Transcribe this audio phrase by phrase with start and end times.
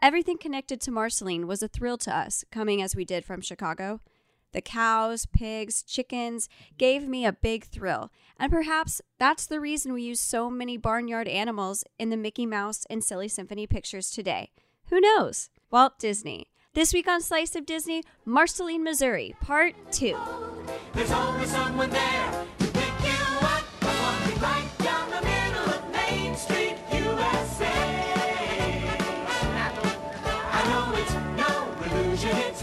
[0.00, 4.00] Everything connected to Marceline was a thrill to us, coming as we did from Chicago.
[4.52, 10.02] The cows, pigs, chickens gave me a big thrill, and perhaps that's the reason we
[10.02, 14.52] use so many barnyard animals in the Mickey Mouse and Silly Symphony pictures today.
[14.86, 15.50] Who knows?
[15.70, 16.46] Walt Disney.
[16.74, 20.16] This week on Slice of Disney, Marceline, Missouri, Part 2.
[20.94, 22.46] There's always someone there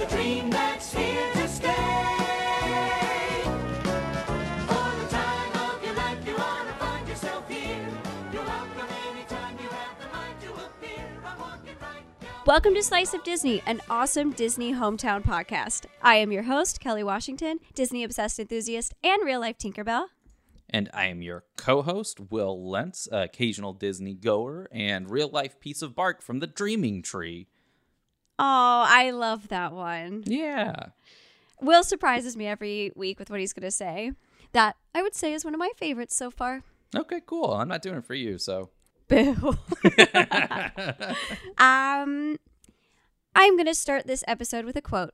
[0.05, 1.73] illusion, dream that's here to stay.
[4.67, 7.87] For the time of your life, you ought to find yourself here.
[8.33, 11.05] You're welcome anytime you have the mind to appear.
[11.25, 12.29] I'm walking right down.
[12.45, 15.85] Welcome to Slice of Disney, an awesome Disney hometown podcast.
[16.01, 20.07] I am your host, Kelly Washington, Disney obsessed enthusiast and real life Tinkerbell.
[20.67, 25.81] And I am your co host, Will Lentz, occasional Disney goer and real life piece
[25.83, 27.47] of bark from the Dreaming Tree.
[28.37, 30.23] Oh, I love that one.
[30.25, 30.75] Yeah.
[31.61, 34.11] Will surprises me every week with what he's going to say.
[34.51, 36.63] That I would say is one of my favorites so far.
[36.95, 37.53] Okay, cool.
[37.53, 38.69] I'm not doing it for you, so.
[39.07, 39.57] Boo.
[41.57, 42.37] um,
[43.35, 45.13] I'm going to start this episode with a quote.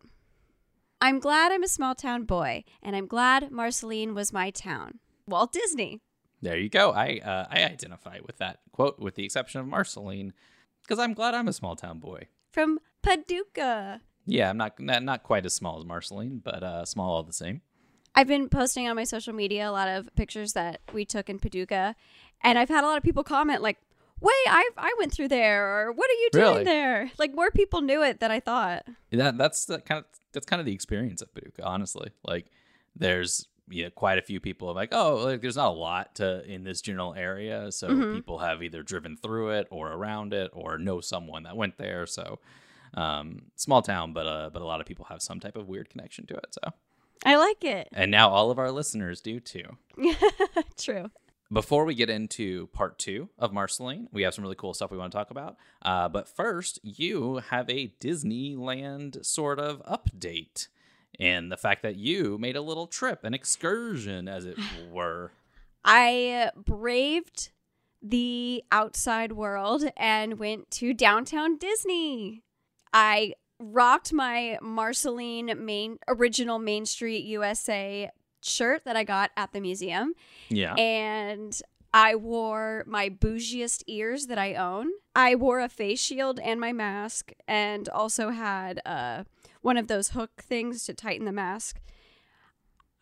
[1.00, 5.00] I'm glad I'm a small town boy, and I'm glad Marceline was my town.
[5.28, 6.02] Walt Disney.
[6.42, 6.92] There you go.
[6.92, 10.34] I uh, I identify with that quote, with the exception of Marceline,
[10.84, 12.28] because I'm glad I'm a small town boy.
[12.52, 14.02] From Paducah.
[14.26, 17.34] Yeah, I'm not not, not quite as small as Marceline, but uh, small all the
[17.34, 17.62] same.
[18.14, 21.40] I've been posting on my social media a lot of pictures that we took in
[21.40, 21.96] Paducah,
[22.42, 23.78] and I've had a lot of people comment like,
[24.20, 26.64] "Wait, I I went through there," or "What are you doing Really?
[26.66, 28.86] there?" Like more people knew it than I thought.
[29.12, 32.12] That that's the kind of that's kind of the experience of Paducah, honestly.
[32.24, 32.48] Like,
[32.96, 36.44] there's you know, quite a few people like, oh, like there's not a lot to
[36.46, 38.14] in this general area, so Mhm.
[38.14, 42.06] people have either driven through it or around it or know someone that went there.
[42.06, 42.40] So,
[42.94, 45.90] um, small town, but uh, but a lot of people have some type of weird
[45.90, 46.48] connection to it.
[46.52, 46.72] So,
[47.26, 47.90] I like it.
[47.94, 49.78] and now all of our listeners do too.
[50.78, 51.10] True.
[51.52, 54.98] Before we get into part two of Marceline, we have some really cool stuff we
[54.98, 55.58] want to talk about.
[55.82, 60.70] Uh, but first, you have a Disneyland sort of update.
[61.20, 64.58] And the fact that you made a little trip, an excursion, as it
[64.94, 65.34] were.
[65.84, 67.52] I braved
[68.02, 72.44] the outside world and went to downtown Disney.
[72.94, 78.10] I rocked my Marceline main original Main Street USA
[78.42, 80.14] shirt that I got at the museum
[80.50, 80.74] Yeah.
[80.76, 81.60] and
[81.94, 84.88] I wore my bougiest ears that I own.
[85.16, 89.26] I wore a face shield and my mask and also had uh
[89.62, 91.80] one of those hook things to tighten the mask.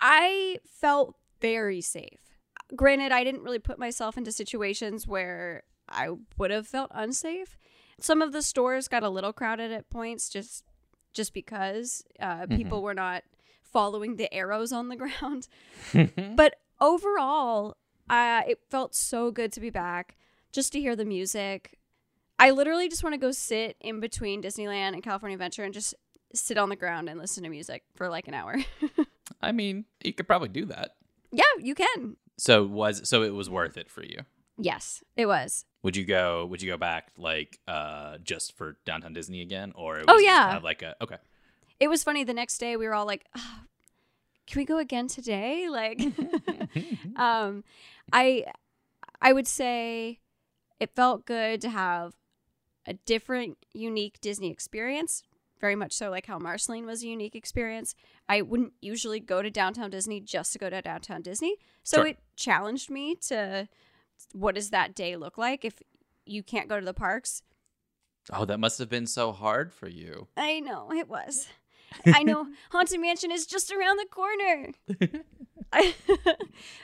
[0.01, 2.35] I felt very safe.
[2.75, 7.57] Granted, I didn't really put myself into situations where I would have felt unsafe.
[8.03, 10.63] Some of the stores got a little crowded at points just
[11.13, 13.23] just because uh, people were not
[13.63, 15.47] following the arrows on the ground.
[16.35, 17.77] but overall,
[18.09, 20.17] uh, it felt so good to be back,
[20.51, 21.77] just to hear the music.
[22.37, 25.93] I literally just want to go sit in between Disneyland and California Adventure and just
[26.33, 28.57] sit on the ground and listen to music for like an hour.
[29.41, 30.95] I mean, you could probably do that.
[31.31, 32.15] yeah, you can.
[32.37, 34.19] So was so it was worth it for you.
[34.61, 35.65] Yes, it was.
[35.83, 36.45] Would you go?
[36.45, 40.45] Would you go back like uh just for downtown Disney again, or it Oh, yeah.
[40.45, 41.17] kind of like a okay.
[41.79, 42.23] It was funny.
[42.25, 43.63] The next day, we were all like, "Ah,
[44.47, 46.01] "Can we go again today?" Like,
[47.15, 47.63] um,
[48.11, 48.45] I,
[49.21, 50.19] I would say,
[50.81, 52.15] it felt good to have
[52.85, 55.23] a different, unique Disney experience.
[55.61, 57.95] Very much so, like how Marceline was a unique experience.
[58.27, 62.07] I wouldn't usually go to downtown Disney just to go to downtown Disney, so Sure.
[62.07, 63.67] it challenged me to,
[64.33, 65.81] what does that day look like if
[66.25, 67.41] you can't go to the parks?
[68.31, 70.27] Oh, that must have been so hard for you.
[70.37, 71.47] I know it was.
[72.05, 74.71] I know Haunted Mansion is just around the corner.
[75.73, 75.95] I-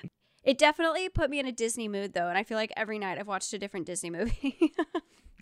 [0.43, 3.17] it definitely put me in a Disney mood though, and I feel like every night
[3.19, 4.73] I've watched a different Disney movie.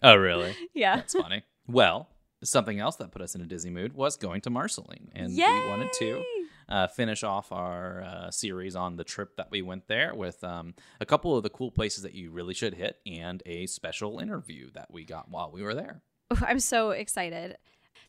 [0.02, 0.54] Oh, really?
[0.74, 0.98] yeah.
[0.98, 1.44] That's funny.
[1.66, 2.10] Well,
[2.44, 5.42] something else that put us in a Disney mood was going to Marceline, and we
[5.70, 6.43] wanted to Yay!
[6.70, 10.74] Uh, finish off our uh, series on the trip that we went there with um,
[11.00, 14.70] a couple of the cool places that you really should hit, and a special interview
[14.72, 16.02] that we got while we were there.
[16.42, 17.58] I'm so excited.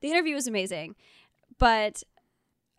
[0.00, 0.96] The interview was amazing,
[1.58, 2.02] but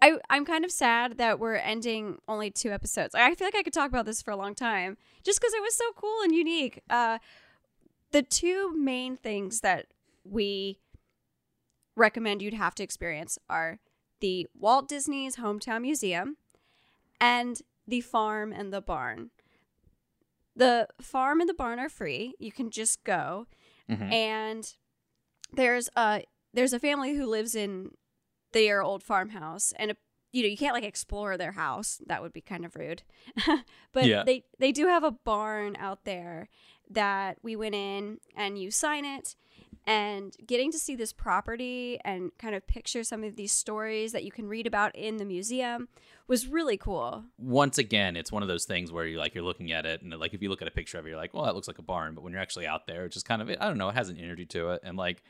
[0.01, 3.15] I I'm kind of sad that we're ending only two episodes.
[3.15, 5.61] I feel like I could talk about this for a long time, just because it
[5.61, 6.81] was so cool and unique.
[6.89, 7.19] Uh,
[8.11, 9.87] the two main things that
[10.23, 10.79] we
[11.95, 13.79] recommend you'd have to experience are
[14.25, 16.37] the Walt Disney's Hometown Museum
[17.21, 19.29] and the farm and the barn.
[20.55, 22.33] The farm and the barn are free.
[22.39, 23.45] You can just go
[23.87, 24.11] Mhm.
[24.11, 24.75] and
[25.53, 26.23] there's a
[26.55, 27.91] there's a family who lives in
[28.51, 29.97] their old farmhouse and a,
[30.31, 33.03] you know you can't like explore their house that would be kind of rude
[33.93, 34.23] but Yeah.
[34.25, 36.49] they they do have a barn out there
[36.89, 39.35] that we went in and you sign it
[39.87, 44.23] and getting to see this property and kind of picture some of these stories that
[44.23, 45.87] you can read about in the museum
[46.27, 49.71] was really cool once again, it's one of those things where you like you're looking
[49.71, 51.45] at it, and like if you look at a picture of it, you're like, well,
[51.45, 52.13] that looks like a barn.
[52.15, 54.09] But when you're actually out there, it's just kind of I don't know, it has
[54.09, 55.23] an energy to it, and like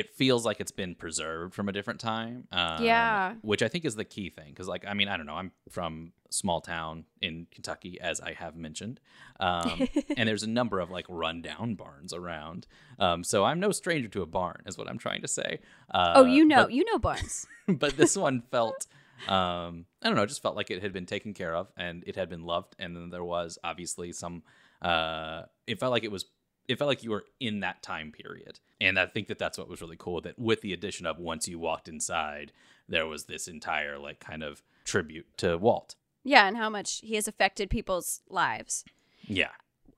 [0.00, 2.46] it feels like it's been preserved from a different time.
[2.52, 3.34] Um, Yeah.
[3.42, 5.52] which I think is the key thing because like I mean I don't know, I'm
[5.70, 9.00] from small town in Kentucky, as I have mentioned,
[9.40, 12.66] um, and there's a number of like rundown barns around.
[12.98, 15.60] Um, so I'm no stranger to a barn, is what I'm trying to say.
[15.92, 18.86] Uh, oh you know but- you know barns but this one felt
[19.28, 22.04] um i don't know it just felt like it had been taken care of and
[22.06, 24.42] it had been loved and then there was obviously some
[24.82, 26.26] uh it felt like it was
[26.68, 28.60] it felt like you were in that time period.
[28.80, 31.48] And i think that that's what was really cool that with the addition of once
[31.48, 32.52] you walked inside
[32.88, 35.96] there was this entire like kind of tribute to walt.
[36.24, 38.84] Yeah and how much he has affected people's lives.
[39.26, 39.50] Yeah.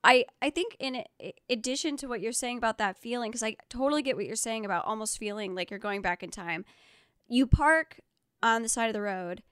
[0.03, 1.03] I I think in
[1.49, 4.65] addition to what you're saying about that feeling, because I totally get what you're saying
[4.65, 6.65] about almost feeling like you're going back in time.
[7.27, 7.99] You park
[8.41, 9.43] on the side of the road,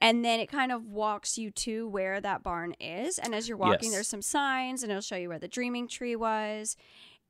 [0.00, 3.18] and then it kind of walks you to where that barn is.
[3.18, 3.92] And as you're walking, Yes.
[3.92, 6.76] there's some signs, and it'll show you where the dreaming tree was.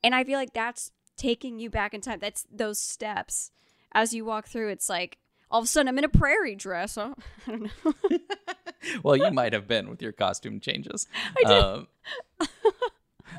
[0.04, 2.18] And I feel like that's taking you back in time.
[2.20, 3.50] That's those steps
[3.92, 4.68] as you walk through.
[4.68, 5.18] It's like
[5.50, 6.94] all of a sudden I'm in a prairie dress.
[6.94, 7.14] Huh?
[7.46, 8.18] I don't know.
[9.02, 11.06] well, you might have been with your costume changes.
[11.44, 11.62] I did.
[11.62, 11.88] Um,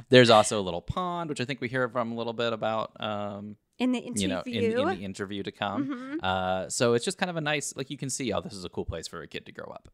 [0.10, 2.92] there's also a little pond, which I think we hear from a little bit about.
[3.00, 4.22] Um, in the interview.
[4.22, 6.20] you know, in, in the interview to come.
[6.22, 8.64] Uh, so it's just kind of a nice, like you can see, oh, this is
[8.64, 9.90] a cool place for a kid to grow up.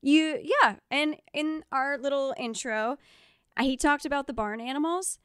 [0.00, 2.98] You yeah, and in our little intro,
[3.56, 5.18] uh, he talked about the barn animals.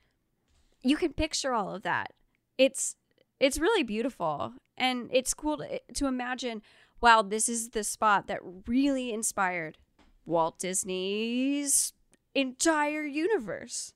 [0.81, 2.13] You can picture all of that.
[2.57, 2.95] It's
[3.39, 6.63] it's really beautiful, and it's cool to, to imagine.
[7.01, 9.77] Wow, this is the spot that really inspired
[10.25, 11.93] Walt Disney's
[12.33, 13.93] entire universe.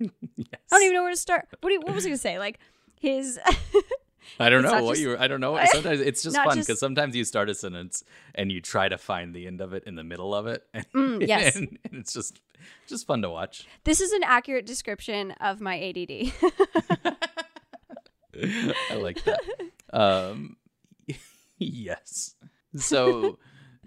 [0.00, 0.10] Yes.
[0.72, 1.46] I don't even know where to start.
[1.60, 2.38] What do you, what was I gonna say?
[2.38, 2.58] Like
[3.00, 3.38] his
[4.38, 5.08] I don't know what just- you.
[5.10, 5.58] were- I don't know.
[5.72, 8.04] Sometimes it's just fun because sometimes you start a sentence
[8.34, 10.64] and you try to find the end of it in the middle of it.
[10.74, 11.56] And, Mm, yes.
[11.56, 12.40] and, and it's just
[12.86, 13.66] just fun to watch.
[13.84, 16.32] this is an accurate description of my ADD.
[18.90, 19.40] I like that.
[19.92, 20.56] Um,
[21.58, 22.34] yes.
[22.76, 23.38] So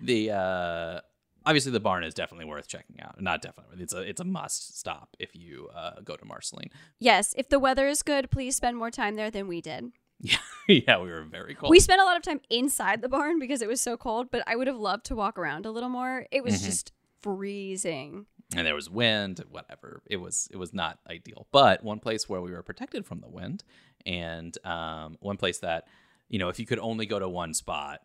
[0.02, 1.00] the uh,
[1.46, 3.22] obviously the barn is definitely worth checking out.
[3.22, 3.82] Not definitely.
[3.84, 6.70] It's a it's a must stop if you uh, go to Marceline.
[7.00, 9.92] yes, if the weather is good, please spend more time there than we did.
[10.26, 10.38] Yeah,
[10.70, 11.70] yeah, we were very cold.
[11.70, 14.42] We spent a lot of time inside the barn because it was so cold, but
[14.48, 16.26] I would have loved to walk around a little more.
[16.32, 18.26] It was just freezing.
[18.56, 22.42] and there was wind whatever it was it was not ideal but one place where
[22.42, 23.64] we were protected from the wind
[24.06, 25.88] and um, one place that
[26.30, 28.00] you know if you could only go to one spot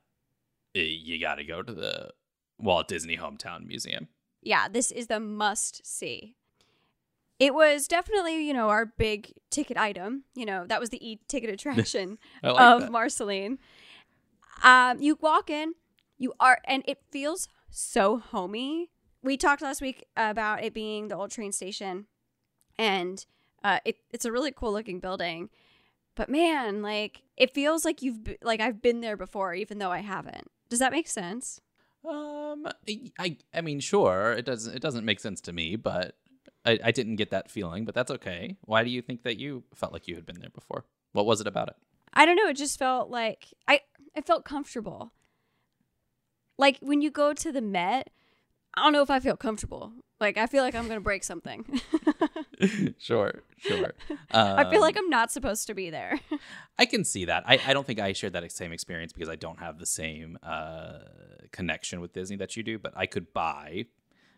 [0.74, 2.10] eh, you got to go to the
[2.58, 4.08] walt disney hometown museum
[4.42, 6.36] Yeah, this is the must see.
[7.38, 10.24] It was definitely, you know, our big ticket item.
[10.34, 12.92] You know, that was the e ticket attraction like of that.
[12.92, 13.58] Marceline.
[14.64, 15.74] Um, you walk in,
[16.18, 18.90] you are, and it feels so homey.
[19.22, 22.06] We talked last week about it being the old train station,
[22.76, 23.24] and
[23.62, 25.50] uh, it, it's a really cool looking building.
[26.16, 30.00] But man, like it feels like you've like I've been there before, even though I
[30.00, 30.50] haven't.
[30.68, 31.60] Does that make sense?
[32.04, 32.66] Um
[33.18, 36.16] i i mean sure it doesn't it doesn't make sense to me but
[36.64, 39.64] I, I didn't get that feeling but that's okay why do you think that you
[39.74, 41.76] felt like you had been there before what was it about it
[42.12, 42.48] I don't know.
[42.48, 43.80] It just felt like I
[44.16, 45.12] I felt comfortable.
[46.56, 48.10] Like when you go to the Met,
[48.74, 49.92] I don't know if I feel comfortable.
[50.20, 51.64] Like I feel like I'm gonna break something.
[52.98, 53.92] sure sure
[54.32, 56.18] I feel Um, like I'm not supposed to be there.
[56.78, 57.44] I can see that.
[57.46, 60.38] I, I don't think I shared that same experience because I don't have the same
[60.42, 60.98] uh,
[61.52, 63.86] connection with Disney that you do, but I could buy,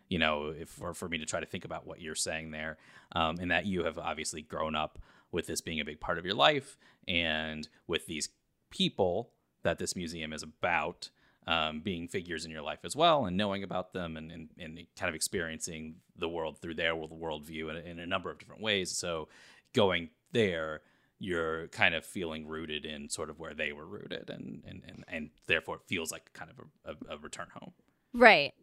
[0.07, 2.77] you know, if for, for me to try to think about what you're saying there,
[3.15, 4.99] um, and that you have obviously grown up
[5.31, 8.29] with this being a big part of your life and with these
[8.69, 9.31] people
[9.63, 11.09] that this museum is about
[11.47, 14.79] um, being figures in your life as well and knowing about them and, and, and
[14.97, 18.37] kind of experiencing the world through their world worldview in, a- in a number of
[18.37, 18.91] different ways.
[18.95, 19.27] So
[19.73, 20.81] going there,
[21.19, 25.03] you're kind of feeling rooted in sort of where they were rooted and, and, and,
[25.07, 27.73] and therefore it feels like kind of a, a, a return home.
[28.13, 28.53] right.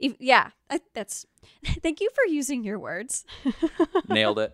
[0.00, 0.50] If, yeah.
[0.70, 1.26] I, that's.
[1.82, 3.24] Thank you for using your words.
[4.08, 4.52] Nailed it.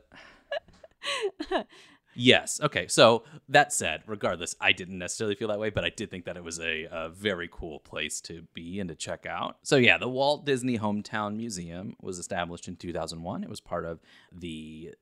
[2.15, 2.61] yes.
[2.63, 2.87] Okay.
[2.89, 6.37] So that said, regardless, I didn't necessarily feel that way, but I did think that
[6.37, 9.59] it was a, a very cool place to be and to check out.
[9.63, 13.43] So yeah, the Walt Disney Hometown Museum was established in 2001.
[13.43, 14.01] It was part of
[14.33, 14.95] the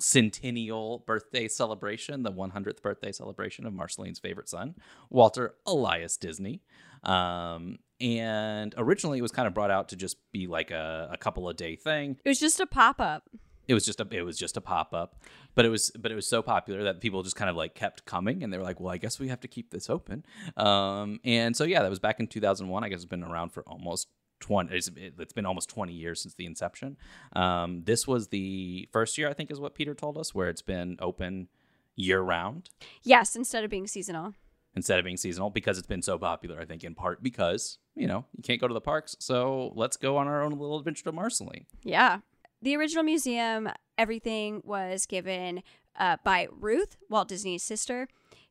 [0.00, 4.74] centennial birthday celebration, the 100th birthday celebration of Marceline's favorite son,
[5.10, 6.62] Walter Elias Disney.
[7.04, 11.16] Um, and originally it was kind of brought out to just be like a, a
[11.16, 12.18] couple of day thing.
[12.24, 13.28] It was just a pop up.
[13.70, 15.14] It was just a it was just a pop up,
[15.54, 18.04] but it was but it was so popular that people just kind of like kept
[18.04, 20.24] coming, and they were like, well, I guess we have to keep this open.
[20.56, 22.82] Um, and so yeah, that was back in 2001.
[22.84, 24.08] I guess it's been around for almost
[24.40, 26.96] 20 it's, it's been almost 20 years since the inception
[27.36, 30.62] um, this was the first year i think is what peter told us where it's
[30.62, 31.46] been open
[31.94, 32.70] year round
[33.02, 34.32] Yes, instead of being seasonal.
[34.74, 38.06] instead of being seasonal because it's been so popular i think in part because you
[38.06, 41.04] know you can't go to the parks so let's go on our own little adventure
[41.04, 42.20] to marceline Yeah.
[42.62, 45.62] The original museum, everything was given
[45.98, 48.08] uh, by Ruth, Walt Disney's sister.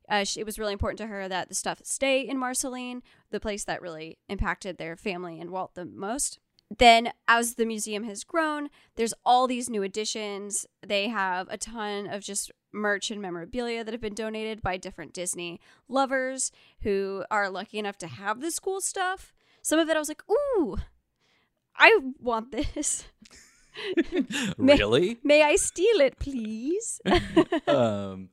[0.08, 3.38] Uh, she, it was really important to her that the stuff stay in Marceline, the
[3.40, 6.40] place that really impacted their family and Walt the most.
[6.78, 10.66] Then, as the museum has grown, there's all these new additions.
[10.86, 15.12] They have a ton of just merch and memorabilia that have been donated by different
[15.12, 16.52] Disney lovers
[16.82, 19.32] who are lucky enough to have this cool stuff.
[19.62, 20.76] Some of it I was like, ooh,
[21.76, 23.04] I want this.
[24.58, 27.00] May- really May I steal it, please?
[27.66, 28.30] um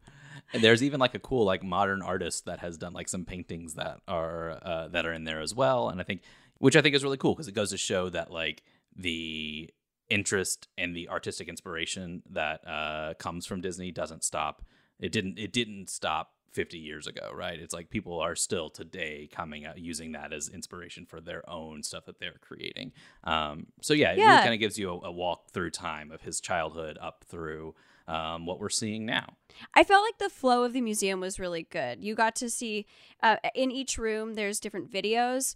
[0.53, 3.73] and there's even like a cool like modern artist that has done like some paintings
[3.75, 6.21] that are uh, that are in there as well and i think
[6.57, 8.63] which i think is really cool because it goes to show that like
[8.95, 9.69] the
[10.09, 14.63] interest and the artistic inspiration that uh, comes from disney doesn't stop
[14.99, 19.29] it didn't it didn't stop 50 years ago right it's like people are still today
[19.31, 22.91] coming out using that as inspiration for their own stuff that they're creating
[23.25, 24.31] um, so yeah it Yeah.
[24.31, 27.75] really kind of gives you a, a walk through time of his childhood up through
[28.07, 29.35] um, what we're seeing now
[29.73, 32.03] I felt like the flow of the museum was really good.
[32.03, 32.85] You got to see
[33.23, 35.55] uh, in each room, there's different videos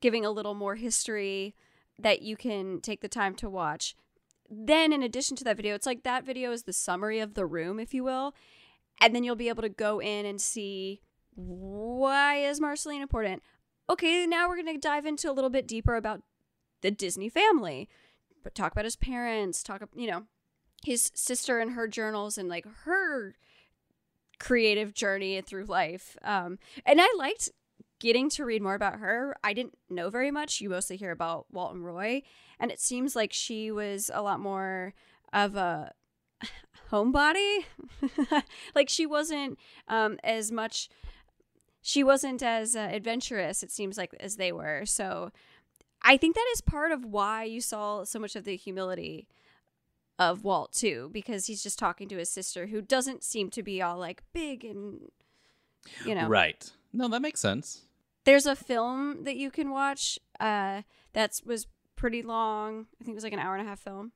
[0.00, 1.54] giving a little more history
[1.98, 3.94] that you can take the time to watch.
[4.50, 7.46] Then, in addition to that video, it's like that video is the summary of the
[7.46, 8.34] room, if you will.
[9.00, 11.00] And then you'll be able to go in and see
[11.34, 13.42] why is Marceline important.
[13.88, 16.22] Okay, now we're going to dive into a little bit deeper about
[16.82, 17.88] the Disney family,
[18.42, 20.24] but talk about his parents, talk, you know,
[20.84, 23.34] his sister and her journals and like her
[24.38, 26.16] creative journey through life.
[26.22, 27.50] Um, and I liked
[28.00, 29.36] getting to read more about her.
[29.42, 30.60] I didn't know very much.
[30.60, 32.22] You mostly hear about Walt and Roy,
[32.58, 34.94] and it seems like she was a lot more
[35.32, 35.92] of a
[36.90, 37.64] homebody.
[38.74, 40.88] like she wasn't um, as much.
[41.82, 43.62] She wasn't as uh, adventurous.
[43.62, 44.84] It seems like as they were.
[44.86, 45.32] So.
[46.02, 49.26] I think that is part of why you saw so much of the humility
[50.18, 53.82] of Walt too, because he's just talking to his sister who doesn't seem to be
[53.82, 55.10] all like big and
[56.04, 56.26] you know.
[56.28, 57.82] right no that makes sense
[58.24, 61.66] There's a film that you can watch uh that was
[61.96, 62.86] pretty long.
[63.00, 64.12] I think it was like an hour and a half film.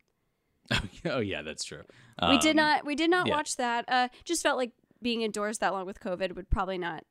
[1.06, 1.82] oh yeah, that's true
[2.28, 3.32] we did Um, not we did not yeah.
[3.36, 3.84] watch that.
[3.88, 7.04] Uh just felt like being indoors that long with COVID would probably not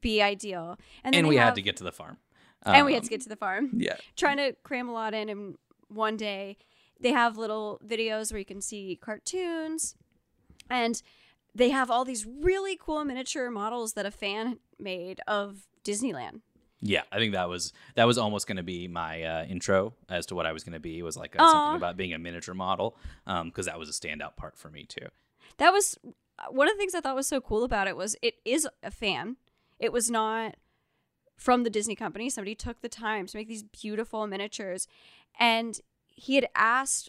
[0.00, 0.78] be ideal.
[1.02, 2.18] And, then and we had to get to the farm
[2.64, 3.70] and we had Um, to get to the farm.
[3.74, 5.56] yeah trying to cram a lot in in
[5.88, 6.56] one day.
[7.00, 9.96] They have little videos where you can see cartoons,
[10.70, 11.02] and
[11.54, 16.40] they have all these really cool miniature models that a fan made of Disneyland.
[16.86, 20.26] Yeah, I think that was that was almost going to be my uh, intro as
[20.26, 21.02] to what I was going to be.
[21.02, 24.58] Was like uh, something about being a miniature model, because that was a standout part
[24.58, 25.06] for me too.
[25.56, 25.98] That was
[26.50, 28.90] one of the things I thought was so cool about it was it is a
[28.90, 29.36] fan.
[29.78, 30.56] It was not
[31.38, 32.28] from the Disney company.
[32.28, 34.86] Somebody took the time to make these beautiful miniatures,
[35.40, 37.08] and he had asked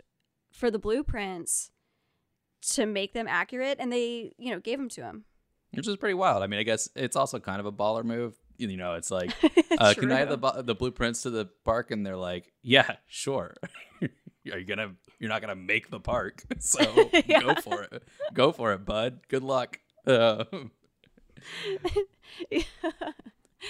[0.54, 1.72] for the blueprints
[2.70, 5.26] to make them accurate, and they, you know, gave them to him.
[5.74, 6.42] which is pretty wild.
[6.44, 8.36] I mean, I guess it's also kind of a baller move.
[8.58, 9.32] You know, it's like,
[9.80, 11.92] uh, can I have the the blueprints to the park?
[11.92, 13.56] And they're like, yeah, sure.
[14.02, 14.94] Are you gonna?
[15.20, 16.84] You're not gonna make the park, so
[17.40, 18.04] go for it.
[18.34, 19.22] Go for it, bud.
[19.28, 19.80] Good luck.
[20.06, 20.44] Uh,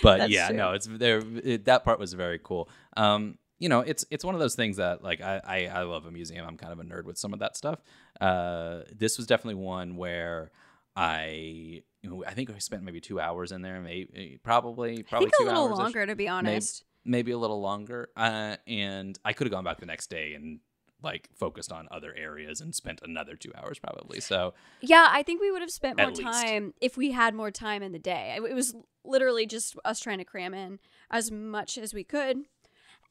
[0.02, 0.58] but That's yeah, true.
[0.58, 1.22] no, it's there.
[1.44, 2.70] It, that part was very cool.
[2.98, 6.06] Um, you know, it's it's one of those things that like I, I I love
[6.06, 6.46] a museum.
[6.46, 7.80] I'm kind of a nerd with some of that stuff.
[8.20, 10.52] Uh, this was definitely one where
[10.96, 11.84] I
[12.28, 15.44] I think I spent maybe two hours in there, maybe probably I probably think a
[15.44, 15.78] two little hours.
[15.80, 16.84] longer, to be honest.
[17.04, 18.10] maybe a little longer.
[18.16, 20.60] Uh, and I could have gone back the next day and
[21.04, 24.20] like focused on other areas and spent another two hours probably.
[24.20, 26.22] So Yeah, I think we would have spent more least.
[26.22, 28.34] time if we had more time in the day.
[28.38, 30.80] It was literally just us trying to cram in
[31.12, 32.38] as much as we could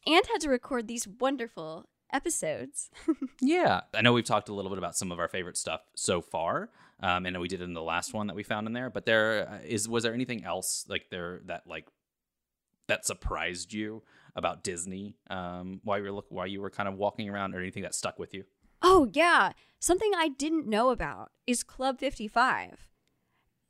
[0.06, 2.90] and had to record these wonderful episodes.
[3.40, 6.20] Yeah, I know we've talked a little bit about some of our favorite stuff so
[6.22, 6.70] far.
[7.00, 8.88] Um, and we did it in the last one that we found in there.
[8.90, 11.86] But there uh, was there anything else like there that like
[12.86, 14.02] that surprised you
[14.36, 17.60] about Disney um, while you were look while you were kind of walking around, or
[17.60, 18.44] anything that stuck with you?
[18.82, 19.52] Oh, yeah.
[19.80, 22.88] Something I didn't know about is Club 55.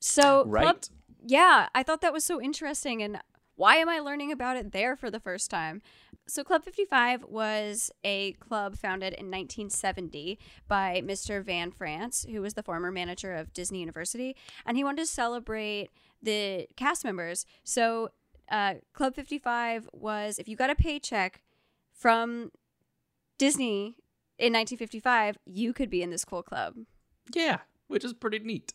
[0.01, 0.89] So, Club, Right.
[1.25, 3.01] yeah, I thought that was so interesting.
[3.03, 3.21] And
[3.57, 5.83] why am I learning about it there for the first time?
[6.27, 11.45] So, Club 55 was a club founded in 1970 by Mr.
[11.45, 14.35] Van France, who was the former manager of Disney University.
[14.65, 15.91] And he wanted to celebrate
[16.23, 17.45] the cast members.
[17.63, 18.11] So,
[18.51, 21.43] uh, Club 55 was if you got a paycheck
[21.93, 22.51] from
[23.39, 23.97] Disney
[24.39, 26.75] in 1955, you could be in this cool club.
[27.35, 27.59] Yeah,
[27.89, 28.73] which is pretty neat.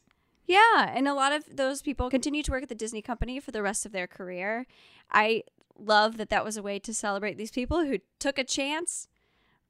[0.49, 3.51] Yeah, and a lot of those people continue to work at the Disney company for
[3.51, 4.65] the rest of their career.
[5.11, 5.43] I
[5.77, 9.07] love that that was a way to celebrate these people who took a chance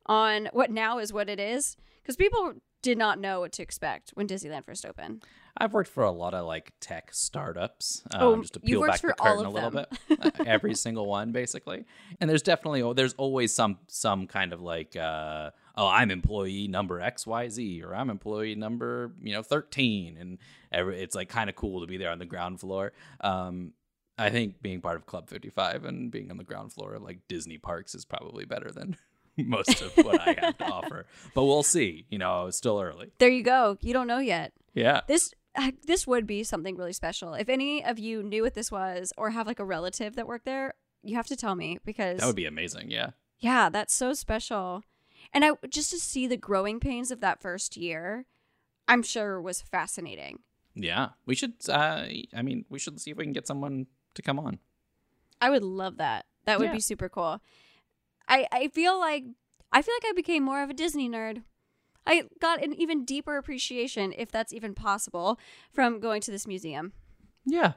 [0.05, 4.12] on what now is what it is because people did not know what to expect
[4.12, 5.25] when Disneyland first opened.
[5.57, 8.01] I've worked for a lot of like tech startups.
[8.13, 9.89] Um, Oh, just to peel back the curtain a little bit.
[10.21, 11.83] Uh, Every single one, basically.
[12.21, 17.01] And there's definitely there's always some some kind of like uh, oh I'm employee number
[17.01, 20.38] X Y Z or I'm employee number you know 13, and
[20.71, 22.91] every, it's like kind of cool to be there on the ground floor.
[23.21, 23.71] Um,
[24.17, 27.19] I think being part of Club 55 and being on the ground floor of like
[27.29, 28.98] Disney parks is probably better than
[29.38, 31.05] most of what I have to offer.
[31.33, 32.05] But we'll see.
[32.09, 33.12] You know, it's still early.
[33.17, 33.77] There you go.
[33.79, 34.51] You don't know yet.
[34.74, 35.01] Yeah.
[35.07, 37.33] This uh, this would be something really special.
[37.33, 40.45] If any of you knew what this was or have like a relative that worked
[40.45, 42.91] there, you have to tell me because That would be amazing.
[42.91, 43.12] Yeah.
[43.39, 44.83] Yeah, that's so special.
[45.33, 48.25] And I just to see the growing pains of that first year,
[48.88, 50.39] I'm sure was fascinating.
[50.75, 51.53] Yeah, we should.
[51.67, 54.59] Uh, I mean, we should see if we can get someone to come on.
[55.41, 56.25] I would love that.
[56.45, 56.74] That would Yeah.
[56.74, 57.41] be super cool.
[58.27, 59.25] I I feel like
[59.71, 61.43] I feel like I became more of a Disney nerd.
[62.07, 65.39] I got an even deeper appreciation, if that's even possible,
[65.71, 66.93] from going to this museum.
[67.45, 67.74] Yeah,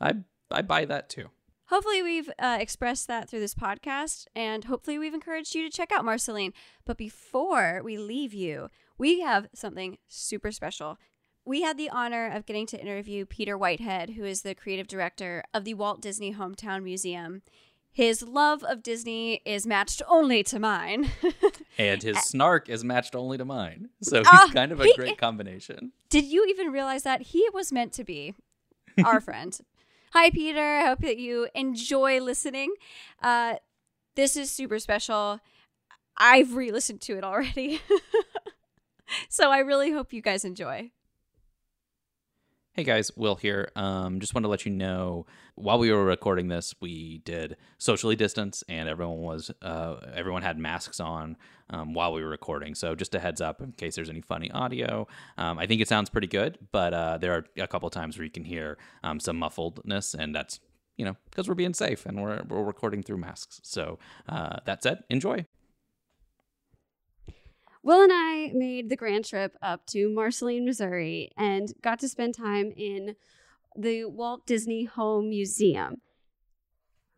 [0.00, 0.14] I
[0.50, 1.28] I buy that too.
[1.70, 5.92] Hopefully, we've uh, expressed that through this podcast, and hopefully, we've encouraged you to check
[5.92, 6.52] out Marceline.
[6.84, 10.98] But before we leave you, we have something super special.
[11.44, 15.42] We had the honor of getting to interview Peter Whitehead, who is the creative director
[15.54, 17.42] of the Walt Disney Hometown Museum.
[17.92, 21.10] His love of Disney is matched only to mine.
[21.78, 24.92] And his snark is matched only to mine, so he's Ah, kind of a he-
[24.96, 25.92] great combination.
[26.10, 28.34] Did you even realize that he was meant to be
[29.02, 29.58] our friend?
[30.12, 30.78] Hi, Peter.
[30.78, 32.74] I hope that you enjoy listening.
[33.22, 33.56] Uh,
[34.16, 35.38] this is super special.
[36.16, 37.80] I've re listened to it already.
[39.28, 40.90] so I really hope you guys enjoy.
[42.74, 43.72] Hey guys, Will here.
[43.74, 48.14] Um, just wanted to let you know while we were recording this, we did socially
[48.14, 51.36] distance, and everyone was uh, everyone had masks on
[51.70, 52.76] um, while we were recording.
[52.76, 55.08] So just a heads up in case there's any funny audio.
[55.36, 58.24] Um, I think it sounds pretty good, but uh, there are a couple times where
[58.24, 60.60] you can hear um, some muffledness, and that's
[60.96, 63.60] you know because we're being safe and we're we're recording through masks.
[63.64, 65.44] So uh, that said, enjoy.
[67.82, 72.34] Will and I made the grand trip up to Marceline, Missouri, and got to spend
[72.34, 73.16] time in
[73.76, 76.02] the Walt Disney Home Museum.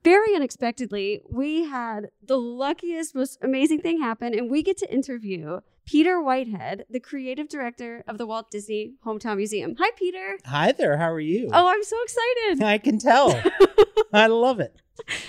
[0.04, 5.60] Very unexpectedly, we had the luckiest, most amazing thing happen, and we get to interview
[5.84, 9.74] Peter Whitehead, the creative director of the Walt Disney Hometown Museum.
[9.78, 10.38] Hi, Peter.
[10.44, 10.96] Hi there.
[10.96, 11.48] How are you?
[11.52, 12.64] Oh, I'm so excited.
[12.64, 13.40] I can tell.
[14.12, 14.76] I love it.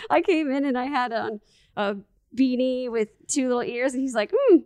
[0.10, 1.39] I came in and I had on
[1.76, 1.96] a
[2.36, 4.58] beanie with two little ears, and he's like, hmm,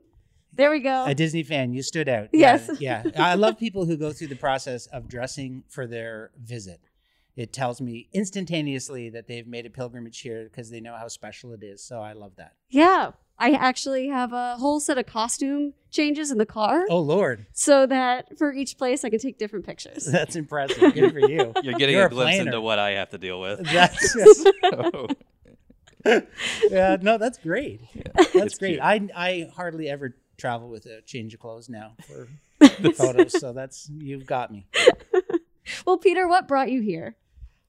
[0.57, 1.05] there we go.
[1.05, 2.29] A Disney fan, you stood out.
[2.33, 2.69] Yes.
[2.79, 3.03] Yeah.
[3.05, 3.23] yeah.
[3.25, 6.81] I love people who go through the process of dressing for their visit.
[7.35, 11.53] It tells me instantaneously that they've made a pilgrimage here because they know how special
[11.53, 11.83] it is.
[11.83, 12.53] So I love that.
[12.69, 17.45] Yeah, I actually have a whole set of costume changes in the car Oh, Lord.
[17.53, 20.05] so that for each place I can take different pictures.
[20.11, 20.95] That's impressive.
[20.95, 21.53] Good for you.
[21.61, 22.49] You're getting You're a a glimpse planner.
[22.49, 23.63] into what I have to deal with.
[23.71, 24.13] That's,
[24.71, 25.07] So-
[26.69, 27.81] yeah, no, that's great.
[27.93, 28.69] it's That's great.
[28.75, 28.81] cute.
[28.81, 32.27] I, I hardly ever travel with a change of clothes now for
[32.59, 33.39] the photos.
[33.39, 34.67] So that's, you've got me.
[35.85, 37.15] well, Peter, what brought you here?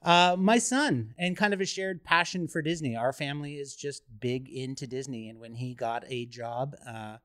[0.03, 2.97] Uh, my son, and kind of a shared passion for Disney.
[2.97, 7.17] Our family is just big into Disney, and when he got a job uh,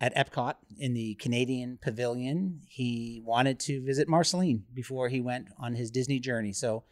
[0.00, 5.74] at Epcot in the Canadian Pavilion, he wanted to visit Marceline before he went on
[5.74, 6.52] his Disney journey.
[6.52, 6.84] So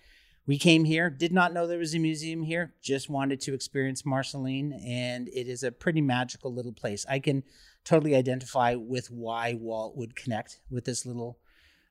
[0.47, 4.05] we came here, did not know there was a museum here, just wanted to experience
[4.05, 7.07] Marceline, and it is a pretty magical little place.
[7.09, 7.43] I can
[7.87, 11.39] totally identify with why Walt would connect with this little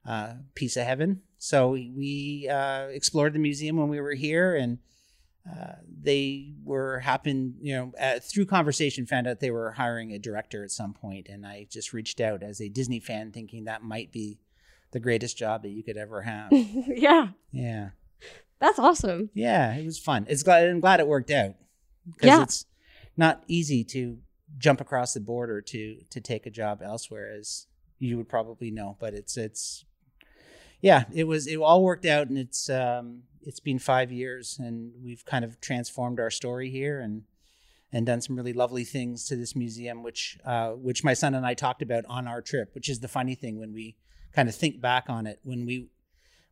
[0.05, 1.21] uh, piece of heaven.
[1.39, 4.77] So we uh, explored the museum when we were here, and
[5.49, 10.19] uh, they were happen, you know, uh, through conversation, found out they were hiring a
[10.19, 13.81] director at some point, and I just reached out as a Disney fan, thinking that
[13.83, 14.37] might be
[14.91, 16.47] the greatest job that you could ever have.
[16.51, 17.89] yeah, yeah,
[18.59, 19.29] that's awesome.
[19.33, 20.25] yeah, it was fun.
[20.29, 21.55] It's glad I'm glad it worked out
[22.05, 22.43] because Yeah.
[22.43, 22.65] it's
[23.17, 24.17] not easy to
[24.57, 27.67] jump across the border to to take a job elsewhere, as
[27.99, 28.97] you would probably know.
[28.99, 29.85] But it's it's
[30.81, 34.91] yeah, it was it all worked out, and it's um, it's been five years, and
[35.03, 37.23] we've kind of transformed our story here, and
[37.91, 41.45] and done some really lovely things to this museum, which uh, which my son and
[41.45, 42.75] I talked about on our trip.
[42.75, 43.95] Which is the funny thing when we
[44.33, 45.39] kind of think back on it.
[45.43, 45.87] When we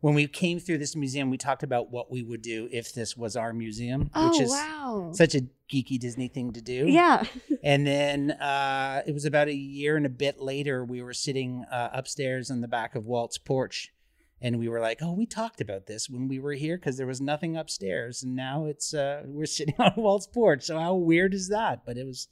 [0.03, 3.15] when we came through this museum, we talked about what we would do if this
[3.15, 5.11] was our museum, Oh which is wow.
[5.13, 6.87] such a geeky Disney thing to do.
[6.89, 7.23] yeah.
[7.63, 11.63] And then uh, it was about a year and a bit later, we were sitting
[11.71, 13.93] uh, upstairs in the back of Walt's porch.
[14.41, 17.07] And we were like, oh, we talked about this when we were here because there
[17.07, 18.23] was nothing upstairs.
[18.23, 20.63] And now it's, uh, we're sitting on Walt's porch.
[20.63, 21.85] So how weird is that?
[21.85, 22.27] But it was,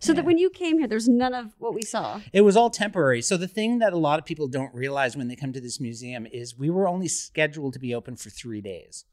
[0.00, 2.20] So that when you came here, there's none of what we saw.
[2.32, 3.20] it was all temporary.
[3.20, 5.78] So the thing that a lot of people don't realize when they come to this
[5.78, 9.04] museum is we were only scheduled to be open for three days.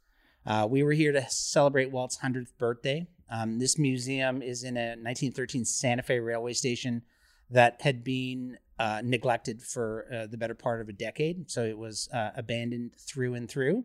[0.45, 3.05] Uh, we were here to celebrate Walt's 100th birthday.
[3.29, 7.01] Um, this museum is in a 1913 Santa Fe railway station
[7.49, 11.51] that had been uh, neglected for uh, the better part of a decade.
[11.51, 13.83] So it was uh, abandoned through and through.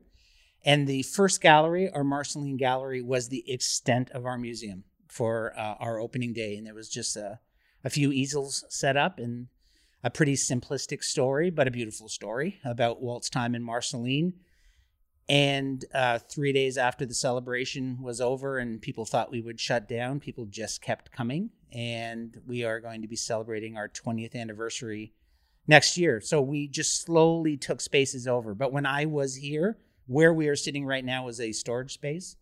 [0.64, 5.74] And the first gallery, our Marceline Gallery, was the extent of our museum for uh,
[5.78, 6.56] our opening day.
[6.56, 7.38] And there was just a,
[7.84, 9.48] a few easels set up and
[10.02, 14.32] a pretty simplistic story, but a beautiful story about Walt's time in Marceline.
[15.28, 19.86] And uh, three days after the celebration was over and people thought we would shut
[19.86, 21.50] down, people just kept coming.
[21.70, 25.12] And we are going to be celebrating our 20th anniversary
[25.68, 26.22] next year.
[26.22, 28.54] So we just slowly took spaces over.
[28.54, 32.36] But when I was here, where we are sitting right now is a storage space,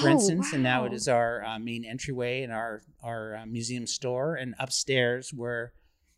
[0.00, 3.46] for Oh, instance, and now it is our uh, main entryway and our our uh,
[3.46, 4.34] museum store.
[4.34, 5.72] And upstairs, where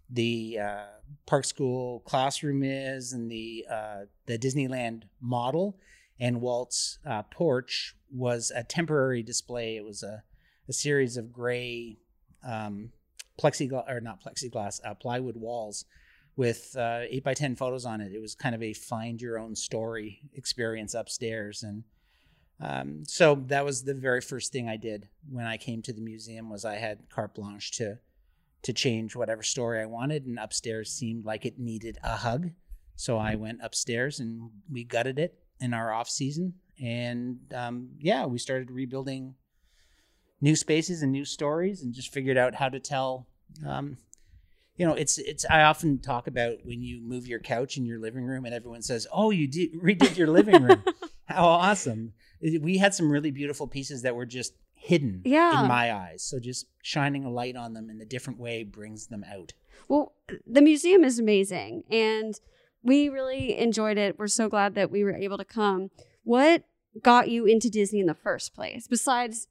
[0.09, 0.85] the uh,
[1.27, 5.79] Park School classroom is, and the uh, the Disneyland model,
[6.19, 9.77] and Walt's uh, porch was a temporary display.
[9.77, 10.23] It was a,
[10.69, 11.99] a series of gray
[12.47, 12.91] um,
[13.41, 15.85] plexiglass or not plexiglass, uh, plywood walls
[16.37, 18.13] with uh, eight by ten photos on it.
[18.13, 21.85] It was kind of a find your own story experience upstairs, and
[22.61, 26.01] um, so that was the very first thing I did when I came to the
[26.01, 26.49] museum.
[26.49, 27.99] Was I had carte blanche to
[28.63, 32.51] to change whatever story I wanted, and upstairs seemed like it needed a hug.
[32.97, 38.25] So I went upstairs and we gutted it in our off season, and um, yeah,
[38.25, 39.35] we started rebuilding
[40.41, 43.27] new spaces and new stories, and just figured out how to tell.
[43.67, 43.99] Um,
[44.77, 45.45] you know, it's it's.
[45.45, 48.83] I often talk about when you move your couch in your living room, and everyone
[48.83, 50.83] says, "Oh, you did, redid your living room.
[51.27, 52.13] How awesome!"
[52.61, 55.63] We had some really beautiful pieces that were just hidden Yeah.
[55.63, 56.23] in my eyes.
[56.23, 59.55] So just shining a light on them in a different way brings them out.
[59.89, 60.13] Well,
[60.47, 62.39] the museum is amazing and
[62.83, 64.19] we really enjoyed it.
[64.19, 65.91] We're so glad that we were able to come.
[66.25, 66.65] What
[67.03, 69.49] got you into Disney in the first place besides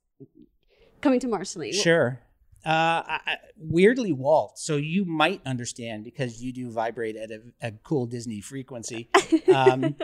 [1.02, 1.74] coming to Marceline?
[1.74, 2.20] Sure.
[2.66, 2.70] Uh,
[3.06, 4.58] I, I- weirdly, Walt.
[4.60, 9.10] So you might understand because you do vibrate at a, a cool Disney frequency.
[9.54, 9.96] Um,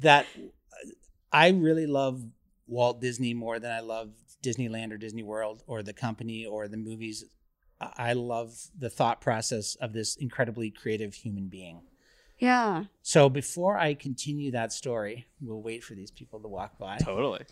[0.00, 0.26] that
[1.32, 2.22] I really love
[2.66, 4.10] Walt Disney more than I love
[4.42, 7.24] Disneyland or Disney World or the company or the movies.
[7.80, 11.82] I I love the thought process of this incredibly creative human being.
[12.38, 12.84] Yeah.
[13.02, 17.44] So before I continue that story, we'll wait for these people to walk by Totally.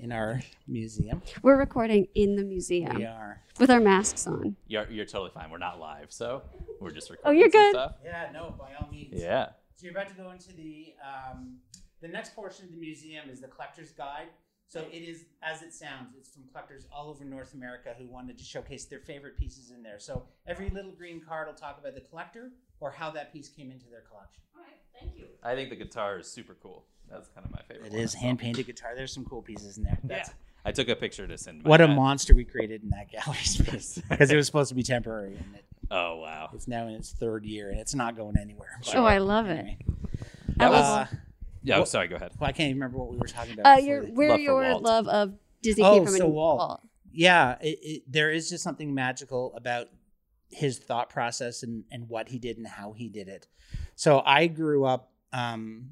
[0.00, 1.22] in our museum.
[1.42, 3.42] We're recording in the museum We are.
[3.60, 4.56] with our masks on.
[4.66, 5.50] You're, you're totally fine.
[5.52, 6.42] We're not live, so
[6.80, 7.28] we're just recording.
[7.28, 7.74] Oh, you're some good.
[7.74, 7.92] Stuff.
[8.04, 9.14] Yeah, no, by all means.
[9.22, 9.50] Yeah.
[9.76, 11.58] So you're about to go into the um,
[12.06, 14.28] the next portion of the museum is the collector's guide.
[14.68, 16.14] So it is as it sounds.
[16.18, 19.82] It's from collectors all over North America who wanted to showcase their favorite pieces in
[19.82, 20.00] there.
[20.00, 23.70] So every little green card will talk about the collector or how that piece came
[23.70, 24.42] into their collection.
[24.56, 25.26] All right, thank you.
[25.44, 26.84] I think the guitar is super cool.
[27.08, 27.86] That's kind of my favorite.
[27.86, 28.94] It one is hand painted guitar.
[28.96, 29.98] There's some cool pieces in there.
[30.02, 30.34] That's Yeah.
[30.64, 31.62] I took a picture to send.
[31.62, 34.74] my what a monster we created in that gallery space because it was supposed to
[34.74, 36.50] be temporary and it, Oh wow.
[36.52, 38.80] it's now in its third year and it's not going anywhere.
[38.96, 39.58] Oh, I love it.
[39.60, 39.78] Anyway.
[40.56, 40.82] That was.
[40.82, 41.06] Uh,
[41.66, 41.76] yeah.
[41.76, 42.08] oh, what- sorry.
[42.08, 42.32] Go ahead.
[42.38, 43.66] well, I can't even remember what we were talking about.
[43.66, 44.82] Uh, before your the- where Love for your Walt.
[44.82, 46.16] love of Disney Oh, came from.
[46.16, 46.80] so in Walt.
[47.12, 49.88] yeah it, it, there is just something magical about
[50.50, 53.48] his thought process and, and what he did and how he did it
[53.96, 55.88] so i grew up um,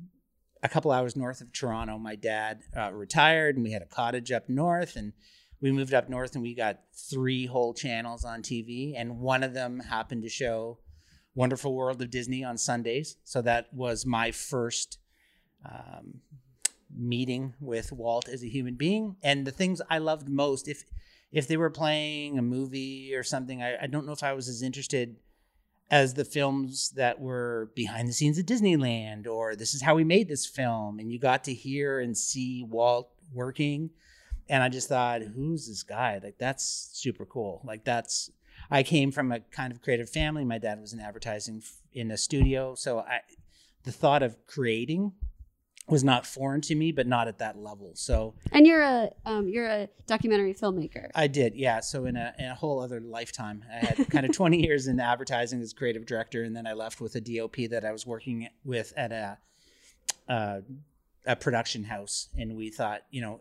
[0.62, 4.30] a couple hours north of toronto my dad uh, retired and we had a cottage
[4.30, 5.12] up north and
[5.60, 6.78] we moved up north and we got
[7.10, 10.78] three whole channels on tv and one of them happened to show
[11.34, 14.98] wonderful world of disney on sundays so that was my first
[15.64, 16.20] um,
[16.96, 19.16] meeting with Walt as a human being.
[19.22, 20.84] And the things I loved most, if
[21.32, 24.48] if they were playing a movie or something, I, I don't know if I was
[24.48, 25.16] as interested
[25.90, 30.04] as the films that were behind the scenes at Disneyland or this is how we
[30.04, 30.98] made this film.
[30.98, 33.90] And you got to hear and see Walt working.
[34.48, 36.20] and I just thought, who's this guy?
[36.22, 37.62] Like that's super cool.
[37.64, 38.30] Like that's
[38.70, 40.44] I came from a kind of creative family.
[40.44, 43.20] My dad was in advertising in a studio, so I
[43.84, 45.12] the thought of creating
[45.88, 47.92] was not foreign to me, but not at that level.
[47.94, 51.10] So And you're a um, you're a documentary filmmaker.
[51.14, 51.80] I did, yeah.
[51.80, 54.98] So in a in a whole other lifetime, I had kind of 20 years in
[54.98, 58.48] advertising as creative director, and then I left with a DOP that I was working
[58.64, 59.38] with at a
[60.28, 60.60] uh,
[61.26, 63.40] a production house, and we thought, you know,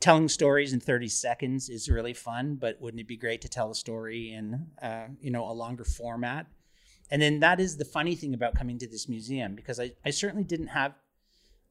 [0.00, 3.70] telling stories in 30 seconds is really fun, but wouldn't it be great to tell
[3.70, 6.46] a story in uh, you know a longer format?
[7.10, 10.10] And then that is the funny thing about coming to this museum because I, I
[10.10, 10.92] certainly didn't have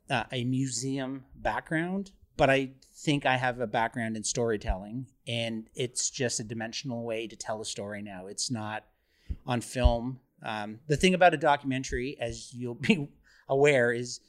[0.10, 6.10] uh, a museum background, but I think I have a background in storytelling, and it's
[6.10, 8.28] just a dimensional way to tell a story now.
[8.28, 8.86] It's not
[9.46, 10.20] on film.
[10.44, 13.10] Um, the thing about a documentary, as you'll be
[13.50, 14.20] aware, is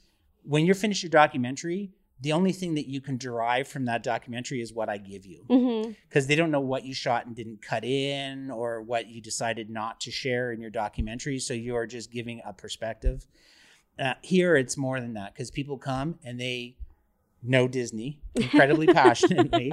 [0.43, 4.61] when you're finished your documentary, the only thing that you can derive from that documentary
[4.61, 5.93] is what I give you Mm-hmm.
[6.09, 9.71] because they don't know what you shot and didn't cut in or what you decided
[9.71, 11.38] not to share in your documentary.
[11.38, 13.25] So you are just giving a perspective.
[13.99, 16.77] Uh, here, it's more than that because people come and they
[17.43, 19.73] know Disney incredibly passionately.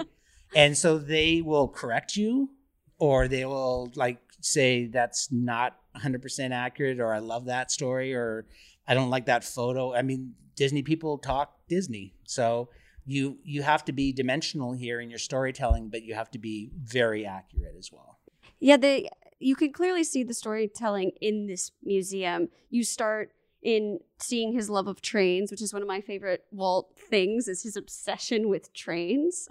[0.56, 2.50] And so they will correct you
[2.98, 8.46] or they will like say that's not 100% accurate or I love that story or
[8.88, 9.94] I don't like that photo.
[9.94, 12.14] I mean, Disney people talk Disney.
[12.24, 12.70] So
[13.06, 16.72] you you have to be dimensional here in your storytelling, but you have to be
[16.76, 18.20] very accurate as well.
[18.60, 19.10] Yeah, they
[19.40, 22.50] you can clearly see the storytelling in this museum.
[22.70, 26.98] You start in seeing his love of trains, which is one of my favorite Walt
[27.10, 29.48] things, is his obsession with trains.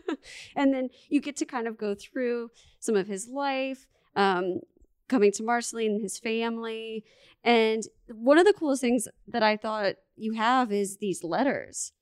[0.56, 4.60] and then you get to kind of go through some of his life, um,
[5.08, 7.04] coming to Marceline and his family.
[7.44, 11.92] And one of the coolest things that I thought you have is these letters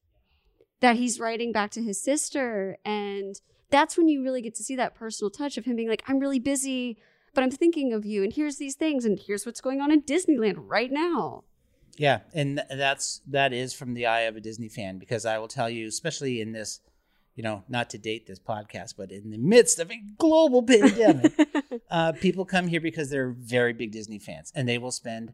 [0.80, 2.76] that he's writing back to his sister.
[2.84, 3.40] And
[3.70, 6.18] that's when you really get to see that personal touch of him being like, I'm
[6.18, 6.98] really busy,
[7.36, 8.24] but I'm thinking of you.
[8.24, 9.04] And here's these things.
[9.04, 11.44] And here's what's going on in Disneyland right now.
[11.98, 15.38] Yeah, and th- that's that is from the eye of a Disney fan because I
[15.38, 16.80] will tell you, especially in this,
[17.34, 21.32] you know, not to date this podcast, but in the midst of a global pandemic,
[21.90, 25.32] uh, people come here because they're very big Disney fans, and they will spend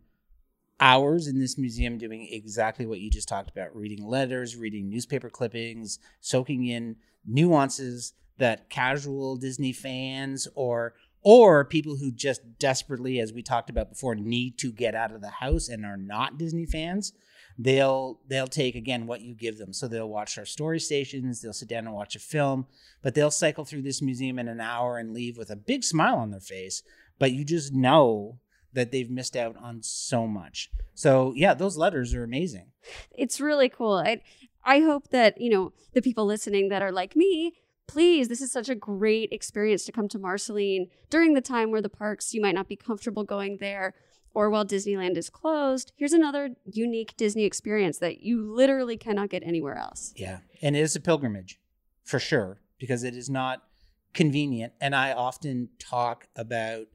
[0.80, 5.30] hours in this museum doing exactly what you just talked about: reading letters, reading newspaper
[5.30, 13.32] clippings, soaking in nuances that casual Disney fans or or people who just desperately, as
[13.32, 16.66] we talked about before, need to get out of the house and are not Disney
[16.66, 17.12] fans,
[17.58, 19.72] they'll they'll take again what you give them.
[19.72, 22.66] So they'll watch our story stations, they'll sit down and watch a film,
[23.02, 26.16] but they'll cycle through this museum in an hour and leave with a big smile
[26.16, 26.82] on their face.
[27.18, 28.38] But you just know
[28.72, 30.70] that they've missed out on so much.
[30.94, 32.72] So yeah, those letters are amazing.
[33.16, 33.94] it's really cool.
[33.94, 34.22] I
[34.64, 37.54] I hope that, you know, the people listening that are like me,
[37.86, 41.82] please, this is such a great experience to come to Marceline during the time where
[41.82, 43.94] the parks you might not be comfortable going there
[44.34, 45.92] or while Disneyland is closed.
[45.96, 50.14] Here's another unique Disney experience that you literally cannot get anywhere else.
[50.16, 50.38] Yeah.
[50.62, 51.60] And it is a pilgrimage
[52.04, 53.62] for sure because it is not
[54.14, 54.72] convenient.
[54.80, 56.86] And I often talk about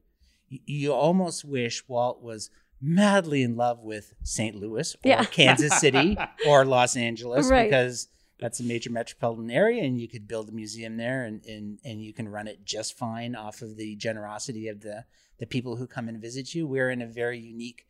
[0.48, 4.56] you almost wish Walt was madly in love with St.
[4.56, 5.24] Louis or Yeah.
[5.24, 7.68] Kansas City or Los Angeles Right.
[7.68, 8.08] because
[8.40, 12.02] that's a major metropolitan area and you could build a museum there and, and, and
[12.02, 15.04] you can run it just fine off of the generosity of the,
[15.38, 16.66] the people who come and visit you.
[16.66, 17.86] We're in a very unique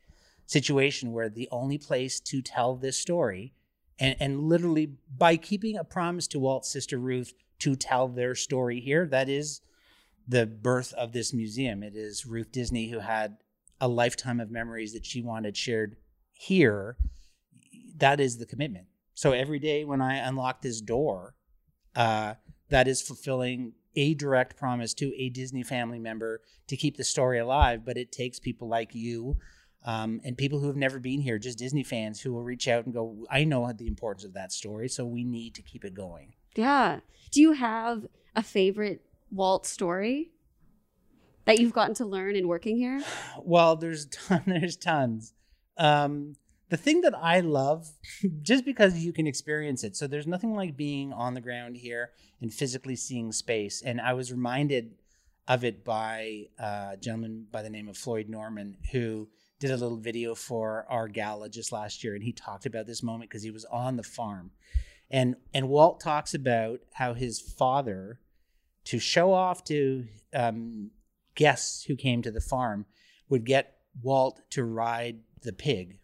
[0.46, 3.52] situation where the only place to tell this story
[3.98, 8.80] and, and literally by keeping a promise to Walt's sister Ruth to tell their story
[8.80, 9.60] here, that is
[10.26, 11.82] the birth of this museum.
[11.82, 13.38] It is Ruth Disney who had
[13.80, 15.96] a lifetime of memories that she wanted shared
[16.32, 16.96] here.
[17.96, 18.86] That is the commitment.
[19.18, 21.34] So every day when I unlock this door,
[21.96, 22.34] uh,
[22.68, 27.40] that is fulfilling a direct promise to a Disney family member to keep the story
[27.40, 27.84] alive.
[27.84, 29.36] But it takes people like you
[29.84, 32.84] um, and people who have never been here, just Disney fans, who will reach out
[32.84, 35.94] and go, I know the importance of that story, so we need to keep it
[35.94, 36.34] going.
[36.54, 37.00] Yeah.
[37.32, 39.02] Do you have a favorite
[39.32, 40.30] Walt story
[41.44, 43.02] that you've gotten to learn in working here?
[43.42, 45.34] Well, there's ton, there's tons.
[45.76, 46.36] Um,
[46.68, 47.88] the thing that I love,
[48.42, 52.10] just because you can experience it, so there's nothing like being on the ground here
[52.40, 53.82] and physically seeing space.
[53.82, 54.94] And I was reminded
[55.46, 59.28] of it by a gentleman by the name of Floyd Norman, who
[59.58, 63.02] did a little video for our gala just last year, and he talked about this
[63.02, 64.50] moment because he was on the farm,
[65.10, 68.20] and and Walt talks about how his father,
[68.84, 70.90] to show off to um,
[71.34, 72.84] guests who came to the farm,
[73.28, 75.98] would get Walt to ride the pig,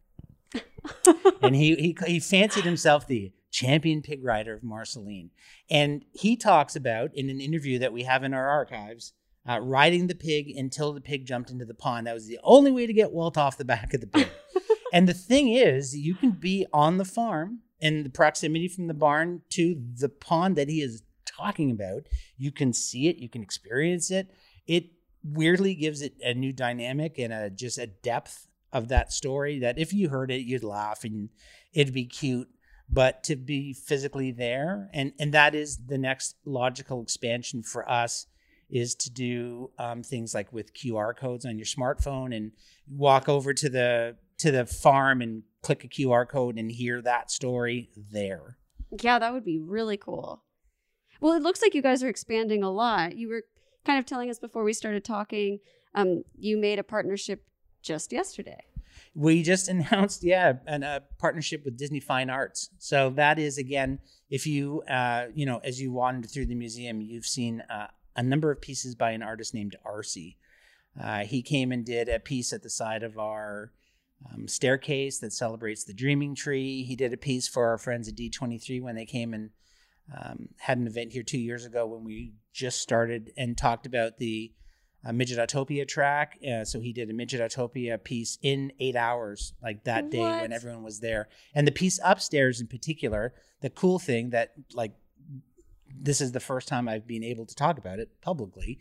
[1.42, 5.30] and he he he fancied himself the champion pig rider of Marceline.
[5.70, 9.12] And he talks about in an interview that we have in our archives,
[9.48, 12.06] uh, riding the pig until the pig jumped into the pond.
[12.06, 14.28] That was the only way to get Walt off the back of the pig.
[14.92, 18.94] and the thing is, you can be on the farm in the proximity from the
[18.94, 22.08] barn to the pond that he is talking about.
[22.36, 24.34] You can see it, you can experience it.
[24.66, 24.86] It
[25.22, 29.78] weirdly gives it a new dynamic and a just a depth of that story that
[29.78, 31.30] if you heard it, you'd laugh and
[31.72, 32.48] it'd be cute.
[32.90, 38.26] But to be physically there, and and that is the next logical expansion for us
[38.68, 42.52] is to do um, things like with QR codes on your smartphone and
[42.86, 47.30] walk over to the to the farm and click a QR code and hear that
[47.30, 48.58] story there.
[49.00, 50.44] Yeah, that would be really cool.
[51.20, 53.16] Well, it looks like you guys are expanding a lot.
[53.16, 53.44] You were
[53.86, 55.60] kind of telling us before we started talking,
[55.94, 57.44] um, you made a partnership
[57.84, 58.64] just yesterday.
[59.14, 62.70] We just announced, yeah, an, a partnership with Disney Fine Arts.
[62.78, 67.00] So that is again, if you, uh, you know, as you wander through the museum,
[67.00, 70.38] you've seen uh, a number of pieces by an artist named ARCY.
[71.00, 73.72] Uh, he came and did a piece at the side of our
[74.32, 76.84] um, staircase that celebrates the Dreaming Tree.
[76.84, 79.50] He did a piece for our friends at D23 when they came and
[80.16, 84.18] um, had an event here two years ago when we just started and talked about
[84.18, 84.52] the
[85.04, 86.38] uh, Midget Autopia track.
[86.46, 90.42] Uh, so he did a Midget Autopia piece in eight hours, like that day What?
[90.42, 91.28] when everyone was there.
[91.54, 94.92] And the piece upstairs in particular, the cool thing that, like,
[95.96, 98.78] this is the first time I've been able to talk about it publicly,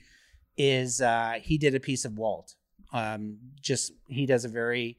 [0.57, 2.55] is uh, he did a piece of Walt.
[2.91, 4.97] Um, just he does a very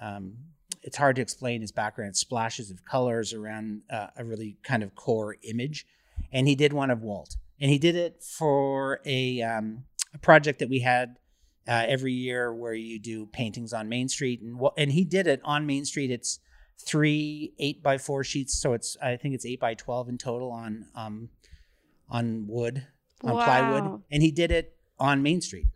[0.00, 0.34] um,
[0.82, 4.94] it's hard to explain his background splashes of colors around uh, a really kind of
[4.94, 5.86] core image
[6.32, 10.58] and he did one of walt and he did it for a, um, a project
[10.60, 11.16] that we had
[11.66, 14.40] uh, every year where you do paintings on main street.
[14.40, 16.10] And Wa- and he did it on main street.
[16.10, 16.40] It's
[16.80, 18.60] three eight by four sheets.
[18.60, 21.28] So it's i think it's eight by 12 in total on um
[22.08, 22.86] on wood
[23.22, 24.02] on plywood.
[24.10, 25.66] And he did it on main street.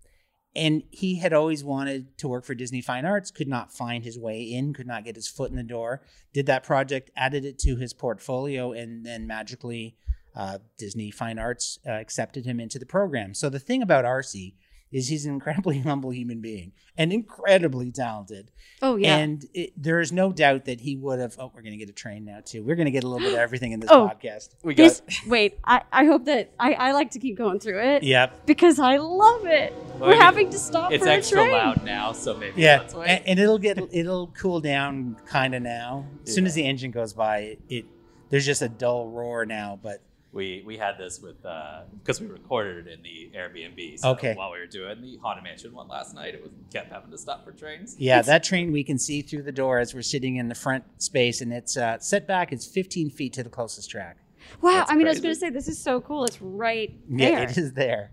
[0.55, 4.19] And he had always wanted to work for Disney Fine Arts, could not find his
[4.19, 6.03] way in, could not get his foot in the door.
[6.35, 9.97] Did that project, added it to his portfolio, and then magically
[10.35, 13.35] uh, Disney Fine Arts uh, accepted him into the program.
[13.35, 14.55] So the thing about ARCY
[14.91, 18.51] is he's an incredibly humble human being and incredibly talented.
[18.83, 19.17] Oh yeah.
[19.17, 21.35] And it, there is no doubt that he would have.
[21.39, 22.63] Oh, we're going to get a train now too.
[22.63, 24.11] We're going to get a little bit of everything in this Oh.
[24.15, 24.51] podcast.
[24.63, 27.81] We got this, wait, I, I hope that I, I like to keep going through
[27.81, 28.45] it Yep.
[28.47, 29.73] because I love it.
[29.99, 31.53] Well, We're I mean, having to stop it's for a extra train.
[31.53, 35.63] loud now, so maybe Yeah, let's and, and it'll get it'll cool down kind of
[35.63, 36.07] now.
[36.27, 37.85] As soon as the engine goes by, it, it
[38.29, 39.79] there's just a dull roar now.
[39.83, 43.99] But we we had this with because we recorded it in the Airbnb.
[43.99, 44.35] So Okay.
[44.35, 47.19] While we were doing the Haunted Mansion one last night, it was kept having to
[47.19, 47.97] stop for trains.
[47.99, 50.85] yeah, that train we can see through the door as we're sitting in the front
[51.03, 52.53] space, and it's uh, set back.
[52.53, 54.17] It's 15 feet to the closest track.
[54.61, 54.73] Wow.
[54.73, 56.25] That's I mean, I was going to say this is so cool.
[56.25, 57.31] It's right there.
[57.31, 58.11] Yeah, it is there.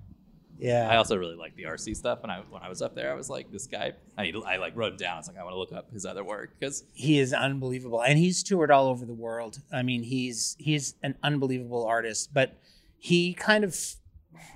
[0.60, 2.20] Yeah, I also really like the ARCY stuff.
[2.24, 3.94] And I when I was up there, I was like, this guy.
[4.18, 5.14] I I like wrote him down.
[5.14, 8.02] I was like, I want to look up his other work because he is unbelievable,
[8.04, 9.60] and he's toured all over the world.
[9.72, 12.60] I mean, he's he's an unbelievable artist, but
[12.98, 13.76] he kind of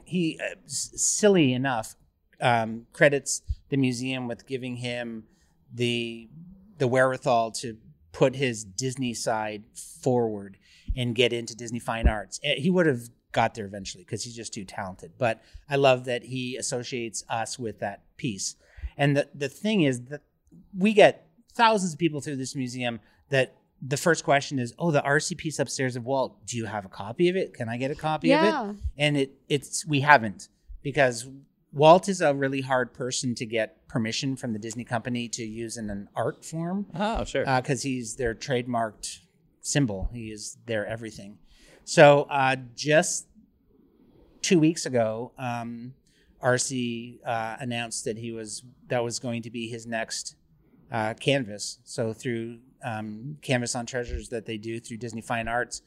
[0.03, 1.95] he uh, s- silly enough
[2.41, 5.23] um, credits the museum with giving him
[5.73, 6.29] the
[6.79, 7.77] the wherewithal to
[8.11, 9.63] put his Disney side
[10.01, 10.57] forward
[10.97, 12.39] and get into Disney Fine Arts.
[12.43, 15.11] Eh, He would have got there eventually because he's just too talented.
[15.17, 18.55] But I love that he associates us with that piece.
[18.97, 20.21] And the the thing is that
[20.77, 25.03] we get thousands of people through this museum that the first question is, "Oh, the
[25.03, 26.45] ARCY piece upstairs of Walt.
[26.45, 27.53] Do you have a copy of it?
[27.53, 30.47] Can I get a copy of it?" And it it's we haven't
[30.81, 31.27] because
[31.73, 35.75] Walt is a really hard person to get permission from the Disney company to use
[35.75, 39.19] in an art form oh sure, uh, because he's their trademarked
[39.61, 40.09] symbol.
[40.13, 41.39] He is their everything.
[41.85, 43.27] So uh, just
[44.41, 45.93] two weeks ago, um,
[46.41, 50.35] ARCY uh, announced that he was that was going to be his next
[50.91, 51.79] uh, canvas.
[51.83, 55.81] So through um, Canvas on Treasures that they do through Disney Fine Arts.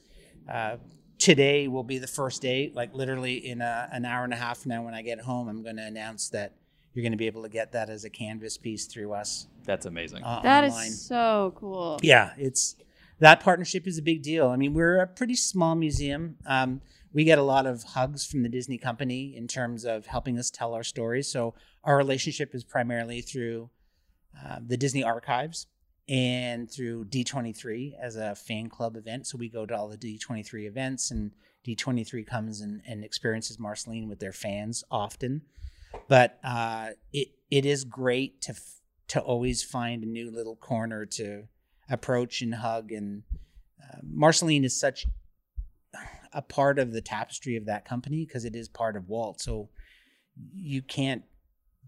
[0.51, 0.77] Uh,
[1.19, 4.59] today will be the first day, like literally in a, an hour and a half
[4.59, 6.55] from now when I get home, I'm going to announce that
[6.95, 9.85] you're going to be able to get that as a canvas piece through us that's
[9.85, 10.23] amazing.
[10.23, 10.91] uh, That is online.
[10.93, 11.99] so cool.
[12.03, 12.77] Yeah, it's
[13.19, 14.49] that partnership is a big deal.
[14.49, 16.37] I mean, we're a pretty small museum.
[16.47, 16.81] Um,
[17.13, 20.51] we get a lot of hugs from the Disney company in terms of helping us
[20.51, 21.31] tell our stories.
[21.31, 23.71] So our relationship is primarily through
[24.45, 25.67] uh, the Disney archives
[26.09, 29.27] and through D23 as a fan club event.
[29.27, 31.33] So we go to all the D23 events, and
[31.67, 35.43] D23 comes and, and experiences Marceline with their fans often.
[36.09, 38.55] But uh, it it is great to
[39.09, 41.45] to always find a new little corner to
[41.89, 43.23] approach and hug and
[43.83, 45.07] uh, Marceline is such
[46.33, 49.41] a part of the tapestry of that company because it is part of Walt.
[49.41, 49.71] So
[50.55, 51.23] you can't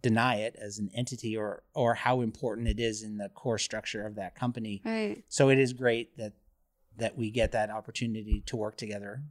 [0.00, 4.06] deny it as an entity or or how important it is in the core structure
[4.06, 4.80] of that company.
[4.84, 5.24] Right.
[5.28, 6.32] So it is great that
[6.96, 9.22] that we get that opportunity to work together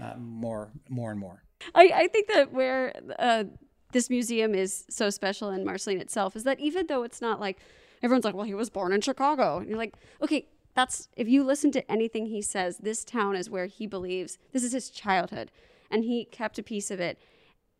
[0.00, 1.44] uh, more more and more.
[1.74, 3.44] I, I think that where uh,
[3.92, 7.58] this museum is so special in Marceline itself is that even though it's not like
[8.02, 9.58] everyone's like, well, he was born in Chicago.
[9.58, 13.50] And you're like, okay, that's if you listen to anything he says, this town is
[13.50, 15.50] where he believes this is his childhood.
[15.90, 17.18] And he kept a piece of it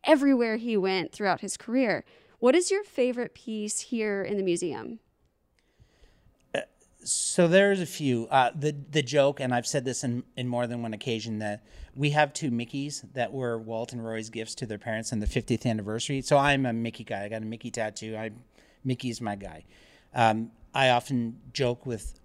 [0.05, 2.05] everywhere he went throughout his career.
[2.39, 4.99] What is your favorite piece here in the museum?
[7.05, 8.29] So there's a few.
[8.31, 11.64] Uh, the the joke, and I've said this in, in more than one occasion, that
[11.95, 15.27] we have two Mickeys that were Walt and Roy's gifts to their parents on the
[15.27, 16.23] 50th anniversary.
[16.23, 17.25] So I'm a Mickey guy.
[17.25, 18.16] I got a Mickey tattoo.
[18.16, 18.31] I
[18.85, 19.64] Mickey's my guy.
[20.14, 22.18] Um, I often joke with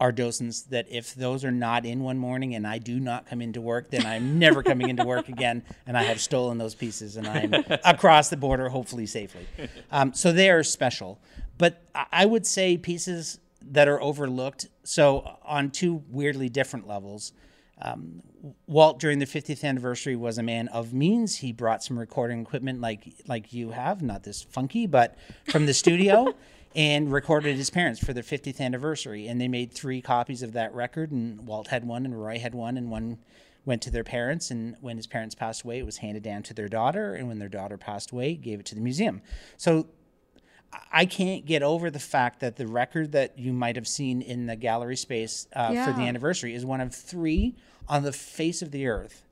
[0.00, 3.40] our docents that if those are not in one morning and I do not come
[3.40, 7.16] into work, then I'm never coming into work again, and I have stolen those pieces
[7.16, 7.54] and I'm
[7.84, 9.46] across the border, hopefully safely.
[9.92, 11.20] Um, so they are special.
[11.58, 13.38] But I- would say pieces
[13.70, 14.66] that are overlooked.
[14.82, 17.32] So on two weirdly different levels.
[17.80, 18.22] Um,
[18.66, 21.38] Walt during the 50th anniversary was a man of means.
[21.38, 25.16] He brought some recording equipment like like you have, not this funky, but
[25.50, 26.34] from the studio,
[26.74, 29.28] and recorded his parents for their 50th anniversary.
[29.28, 32.54] And they made three copies of that record, and Walt had one, and Roy had
[32.54, 33.18] one, and one
[33.64, 34.50] went to their parents.
[34.50, 37.38] And when his parents passed away, it was handed down to their daughter, and when
[37.38, 39.22] their daughter passed away, gave it to the museum.
[39.56, 39.86] So
[40.92, 44.46] I can't get over the fact that the record that you might have seen in
[44.46, 47.54] the gallery space uh, for the anniversary is one of three
[47.88, 49.24] on the face of the earth.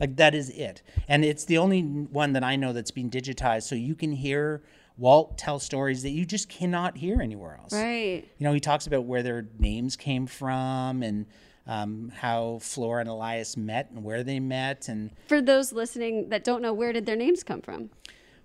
[0.00, 3.62] Like that is it, and it's the only one that I know that's been digitized,
[3.62, 4.60] so you can hear
[5.02, 7.72] Walt tells stories that you just cannot hear anywhere else.
[7.72, 8.24] Right.
[8.38, 11.26] You know, he talks about where their names came from and
[11.66, 16.44] um, how Flora and Elias met and where they met, and For those listening that
[16.44, 17.90] don't know, where did their names come from?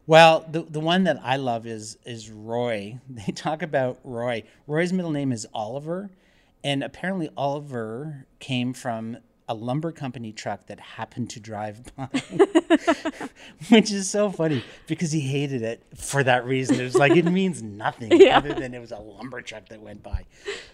[0.07, 2.99] Well, the the one that I love is is Roy.
[3.09, 4.43] They talk about Roy.
[4.65, 6.09] Roy's middle name is Oliver,
[6.63, 9.17] and apparently Oliver came from
[9.49, 12.07] a lumber company truck that happened to drive by,
[13.69, 16.79] which is so funny because he hated it for that reason.
[16.79, 18.37] It was like it means nothing Yeah.
[18.37, 20.25] other than it was a lumber truck that went by.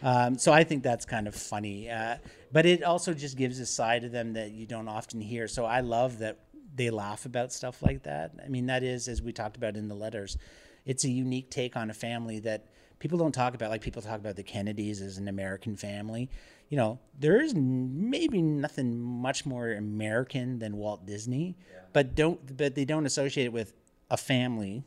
[0.02, 2.18] Um, so I think that's kind of funny, uh,
[2.52, 5.48] but it also just gives a side of them that you don't often hear.
[5.48, 6.40] So I love that
[6.76, 8.32] they laugh about stuff like that.
[8.44, 10.38] I mean, that is, as we talked about in the letters,
[10.86, 12.66] it's a unique take on a family that
[13.00, 13.70] people don't talk about.
[13.70, 16.30] Like people talk about the Kennedys as an American family.
[16.74, 21.56] You know, there is maybe nothing much more American than Walt Disney,
[21.94, 23.76] but don't but they don't associate it with
[24.10, 24.84] a family.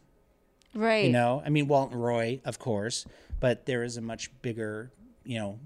[0.74, 1.05] Right.
[1.05, 3.07] You know, I mean Walt and Roy, of course,
[3.39, 4.91] but there is a much bigger,
[5.22, 5.61] you know,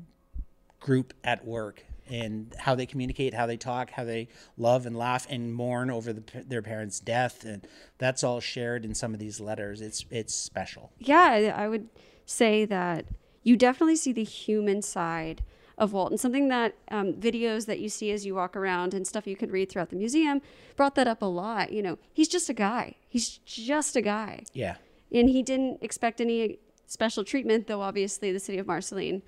[0.79, 5.27] group at work and how they communicate, how they talk, how they love and laugh
[5.31, 7.67] and mourn over the, their parents' death, and
[7.97, 9.81] that's all shared in some of these letters.
[9.81, 10.93] It's it's special.
[10.99, 11.89] yeah, I I would
[12.27, 13.07] say that
[13.43, 15.43] you definitely see the human side
[15.81, 19.07] of Walt, and something that um, videos that you see as you walk around and
[19.07, 20.41] stuff you can read throughout the museum
[20.77, 21.73] brought that up a lot.
[21.73, 22.95] You know, he's just a guy.
[23.09, 24.77] He's just a guy, Yeah,
[25.13, 27.81] and he didn't expect any special treatment, though.
[27.81, 29.23] Obviously, the city of Marceline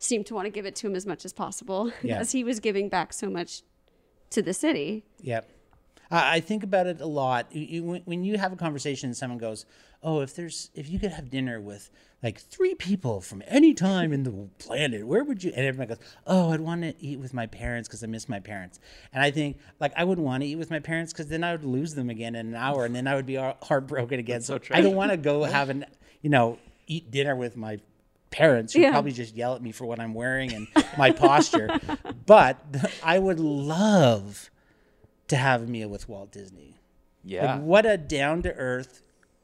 [0.00, 2.18] seemed to want to give it to him as much as possible, Yeah.
[2.18, 3.62] as he was giving back so much
[4.30, 5.04] to the city.
[5.20, 5.48] Yep.
[6.10, 7.46] I I think about it a lot.
[7.52, 9.66] You, you, when- when you have a conversation and someone goes,
[10.02, 11.90] "Oh, if there's if you could have dinner with
[12.22, 16.04] like three people from any time in the planet, where would you?" And everybody goes,
[16.26, 18.80] "Oh, I'd want to eat with my parents because I miss my parents."
[19.12, 21.52] And I think like I wouldn't want to eat with my parents because then I
[21.52, 24.40] would lose them again in an hour, and then I would be heartbroken again.
[24.40, 25.84] So I don't want to go have an
[26.22, 27.78] you know eat dinner with my
[28.30, 28.90] parents who Yeah.
[28.90, 30.66] probably just yell at me for what I'm wearing and
[30.98, 31.78] my posture.
[32.26, 32.58] But
[33.02, 34.50] I would love
[35.28, 36.76] to have a meal with Walt Disney.
[37.24, 37.54] Yeah.
[37.54, 39.02] Like what a down to earth,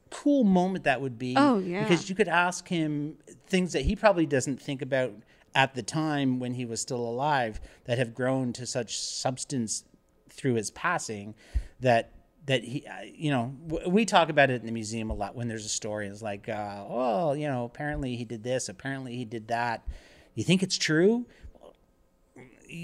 [0.09, 1.35] cool moment that would be.
[1.37, 1.83] Oh, yeah.
[1.83, 3.17] Because you could ask him
[3.47, 5.13] things that he probably doesn't think about
[5.53, 9.85] at the time when he was still alive that have grown to such substance
[10.29, 11.33] through his passing
[11.79, 12.11] that
[12.45, 13.55] that he uh, you know
[13.87, 16.49] we talk about it in the museum a lot when there's a story it's like
[16.49, 19.87] uh, oh you know apparently he did this apparently he did that
[20.35, 21.25] you think it's true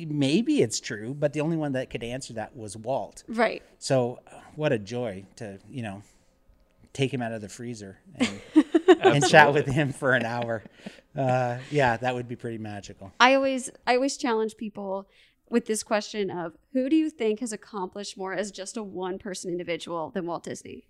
[0.10, 3.62] maybe it's true but the only one that could answer that was walt Right.
[3.80, 6.02] so uh, what a joy to you know
[6.94, 8.42] take him out of the freezer and,
[9.02, 10.62] and chat with him for an hour.
[11.18, 13.14] Uh, yeah, that would be pretty magical.
[13.18, 15.08] I always I always challenge people
[15.50, 19.20] with this question of who do you think has accomplished more as just a one
[19.20, 20.86] person individual than Walt Disney?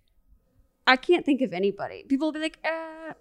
[0.88, 2.04] I can't think of anybody.
[2.10, 3.14] People will be like, uh,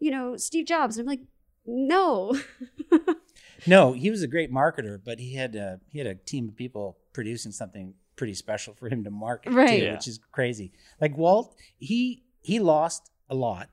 [0.00, 0.98] you know, Steve Jobs.
[0.98, 1.26] And I'm like,
[1.64, 2.36] no.
[3.66, 6.56] no, he was a great marketer, but he had a, he had a team of
[6.56, 9.78] people producing something pretty special for him to market, Right.
[9.78, 9.92] too, Yeah.
[9.94, 10.72] which is crazy.
[11.00, 13.68] Like Walt, he he lost a lot,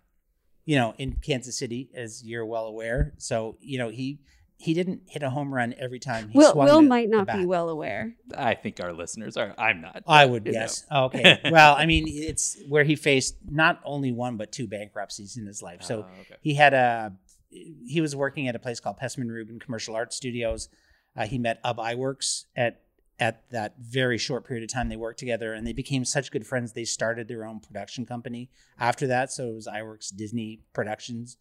[0.66, 3.14] you know, in Kansas City, as you're well aware.
[3.18, 4.20] So you know he
[4.58, 6.30] he didn't hit a home run every time.
[6.30, 8.16] He Will swung Will the- might the not be well aware.
[8.38, 9.54] I think our listeners are.
[9.58, 10.04] I'm not.
[10.08, 10.60] I would you know.
[10.60, 10.86] guess.
[10.92, 11.40] Okay.
[11.52, 15.62] well, I mean, it's where he faced not only one but two bankruptcies in his
[15.62, 15.84] life.
[15.84, 16.36] So Oh, okay.
[16.42, 17.14] he had a
[17.54, 20.70] he was working at a place called Pesmen-Rubin Commercial Art Studios.
[21.16, 22.82] Uh, he met Ub Iwerks at
[23.20, 26.48] at that very short period of time they worked together, and they became such good
[26.48, 26.74] friends.
[26.74, 28.50] They started their own production company
[28.80, 29.32] after that.
[29.32, 31.38] So it was Iwerks Disney Productions.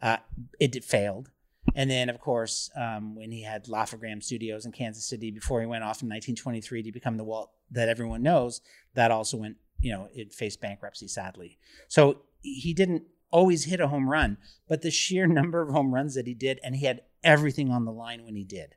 [0.00, 0.18] Uh,
[0.60, 1.30] it, failed.
[1.74, 5.66] And then, of course, um, when he had Laugh-O-Gram Studios in Kansas City before he
[5.66, 8.60] went off in 1923 to become the Walt that everyone knows,
[8.94, 11.58] that also went, you know, it faced bankruptcy, sadly.
[11.88, 16.14] So he didn't always hit a home run, but the sheer number of home runs
[16.14, 18.74] that he did, and he had everything on the line when he did.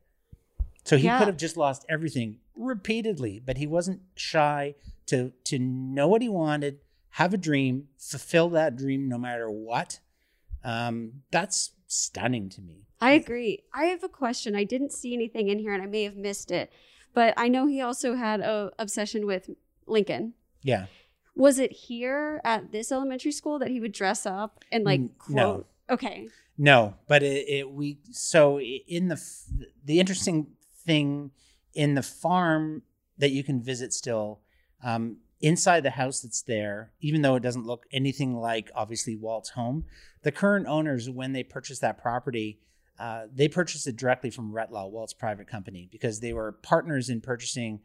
[0.86, 1.20] So he Yeah.
[1.20, 4.76] could have just lost everything repeatedly, but he wasn't shy
[5.08, 6.80] to to know what he wanted,
[7.12, 10.00] have a dream, fulfill that dream no matter what.
[10.64, 12.86] Um, that's stunning to me.
[13.02, 13.64] I agree.
[13.74, 14.56] I have a question.
[14.56, 16.72] I didn't see anything in here, and I may have missed it,
[17.14, 19.50] but I know he also had a obsession with
[19.88, 20.34] Lincoln.
[20.62, 20.88] Yeah.
[21.40, 25.12] Was it here at this elementary school that he would dress up and like N-
[25.30, 25.52] no.
[25.54, 25.68] quote?
[25.90, 26.28] Okay.
[26.58, 29.20] No, but it, it we so in the
[29.86, 30.48] the interesting
[30.86, 31.32] thing
[31.74, 32.84] in the farm
[33.18, 34.42] that you can visit still
[34.84, 39.52] um, inside the house that's there, even though it doesn't look anything like obviously Walt's
[39.52, 39.86] home.
[40.24, 42.60] The current owners, when they purchased that property,
[43.00, 47.22] uh, they purchased it directly from Retlaw, Walt's private company, because they were partners in
[47.22, 47.80] purchasing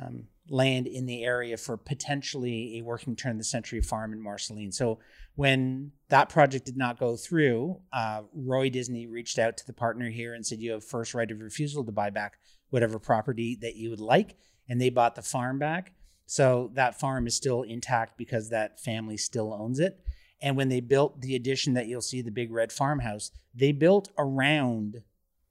[0.00, 4.20] um, land in the area for potentially a working turn of the century farm in
[4.20, 4.72] Marceline.
[4.72, 4.98] So
[5.36, 10.10] when that project did not go through, uh, Roy Disney reached out to the partner
[10.10, 12.38] here and said, "You have first right of refusal to buy back
[12.70, 14.36] whatever property that you would like,"
[14.68, 15.92] and they bought the farm back.
[16.26, 20.00] So that farm is still intact because that family still owns it.
[20.40, 24.08] And when they built the addition that you'll see, the big red farmhouse, they built
[24.18, 25.02] around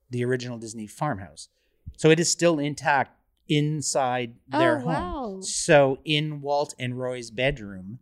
[0.09, 1.49] the original Disney farmhouse.
[1.97, 3.17] So it is still intact
[3.47, 4.93] inside their Oh, home.
[5.37, 5.41] wow.
[5.41, 7.99] So in Walt and Roy's bedroom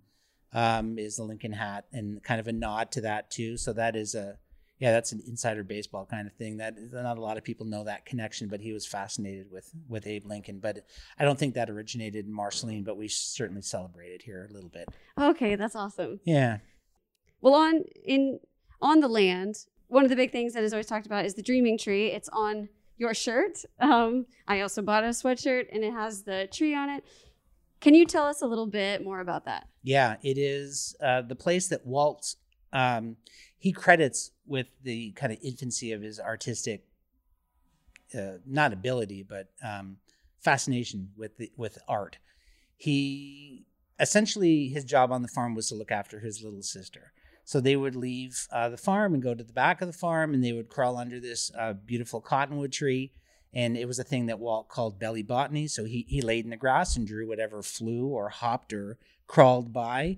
[0.53, 3.57] um, is the Lincoln hat and kind of a nod to that too.
[3.57, 4.37] So that is a
[4.79, 6.57] yeah, that's an insider baseball kind of thing.
[6.57, 10.07] That not a lot of people know that connection, but he was fascinated with with
[10.07, 10.59] Abe Lincoln.
[10.59, 10.79] But
[11.19, 14.89] I don't think that originated in Marceline, but we certainly celebrated here a little bit.
[15.19, 16.19] Okay, that's awesome.
[16.25, 16.57] Yeah.
[17.41, 18.39] Well, on in
[18.81, 19.55] on the land,
[19.87, 22.07] one of the big things that is always talked about is the dreaming tree.
[22.07, 22.69] It's on
[23.01, 23.57] your shirt.
[23.79, 27.03] Um, I also bought a sweatshirt, and it has the tree on it.
[27.81, 29.67] Can you tell us a little bit more about that?
[29.83, 32.35] Yeah, it is uh, the place that Walt
[32.71, 33.17] um,
[33.57, 36.85] he credits with the kind of infancy of his artistic,
[38.17, 39.97] uh, not ability, but um,
[40.39, 42.17] fascination with the, with art.
[42.77, 43.65] He
[43.99, 47.13] essentially his job on the farm was to look after his little sister.
[47.43, 50.33] So they would leave uh, the farm and go to the back of the farm,
[50.33, 53.11] and they would crawl under this uh, beautiful cottonwood tree.
[53.53, 55.67] And it was a thing that Walt called belly botany.
[55.67, 59.73] So he he laid in the grass and drew whatever flew or hopped or crawled
[59.73, 60.17] by.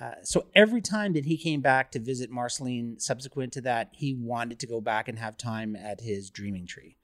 [0.00, 4.14] Uh, so every time that he came back to visit Marceline, subsequent to that, he
[4.14, 6.96] wanted to go back and have time at his dreaming tree.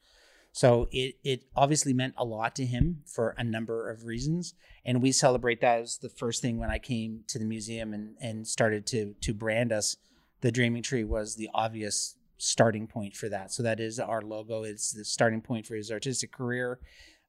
[0.54, 5.02] So it it obviously meant a lot to him for a number of reasons, and
[5.02, 8.46] we celebrate that as the first thing when I came to the museum and and
[8.46, 9.96] started to to brand us.
[10.42, 13.50] The dreaming tree was the obvious starting point for that.
[13.50, 14.62] So that is our logo.
[14.62, 16.78] It's the starting point for his artistic career,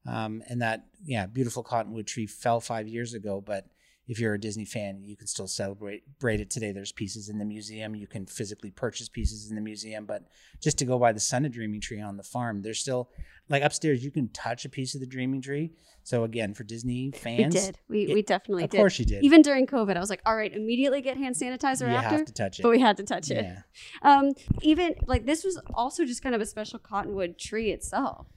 [0.06, 3.66] um, and that yeah, beautiful cottonwood tree fell five years ago, but
[4.08, 6.72] if you're a Disney fan, you can still celebrate it today.
[6.72, 7.94] There's pieces in the museum.
[7.96, 10.22] You can physically purchase pieces in the museum, but
[10.62, 13.10] just to go by the Son of Dreaming Tree on the farm, there's still
[13.48, 14.04] like upstairs.
[14.04, 15.72] You can touch a piece of the Dreaming Tree.
[16.04, 17.78] So again, for Disney fans, we did.
[17.88, 18.78] We, it- we definitely of did.
[18.78, 19.24] Of course you did.
[19.24, 22.16] Even during COVID, I was like, all right, immediately get hand sanitizer you after.
[22.18, 22.62] have to touch it.
[22.62, 23.44] But we had to touch it.
[23.44, 23.62] yeah.
[24.02, 24.32] Um,
[24.62, 28.28] even like this was also just kind of a special cottonwood tree itself.